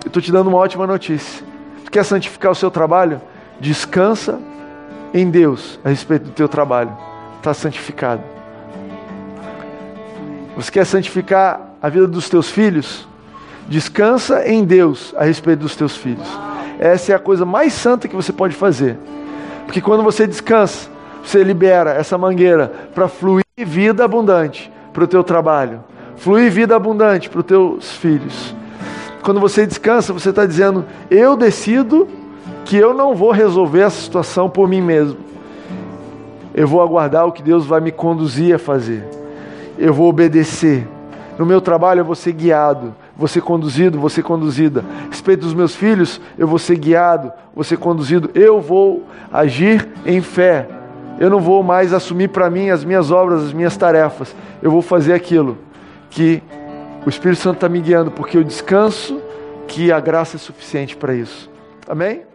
[0.04, 1.44] Eu estou te dando uma ótima notícia.
[1.82, 3.22] Você quer santificar o seu trabalho?
[3.60, 4.40] Descansa
[5.14, 6.96] em Deus a respeito do teu trabalho.
[7.38, 8.22] Está santificado.
[10.56, 13.08] Você quer santificar a vida dos teus filhos?
[13.70, 16.28] Descansa em Deus a respeito dos teus filhos.
[16.80, 18.98] essa é a coisa mais santa que você pode fazer.
[19.66, 20.90] Porque quando você descansa,
[21.24, 25.84] você libera essa mangueira para fluir vida abundante para o teu trabalho,
[26.16, 28.56] fluir vida abundante para os teus filhos.
[29.22, 32.08] Quando você descansa, você está dizendo: Eu decido
[32.66, 35.18] que eu não vou resolver essa situação por mim mesmo.
[36.56, 39.04] Eu vou aguardar o que Deus vai me conduzir a fazer.
[39.78, 40.88] Eu vou obedecer.
[41.38, 42.96] No meu trabalho eu vou ser guiado,
[43.28, 44.84] ser conduzido, ser conduzida.
[45.06, 47.32] A respeito dos meus filhos, eu vou ser guiado,
[47.64, 48.30] ser conduzido.
[48.34, 50.68] Eu vou agir em fé.
[51.20, 54.34] Eu não vou mais assumir para mim as minhas obras, as minhas tarefas.
[54.62, 55.58] Eu vou fazer aquilo
[56.10, 56.42] que
[57.06, 59.20] o Espírito Santo está me guiando, porque eu descanso
[59.68, 61.50] que a graça é suficiente para isso.
[61.88, 62.29] Amém?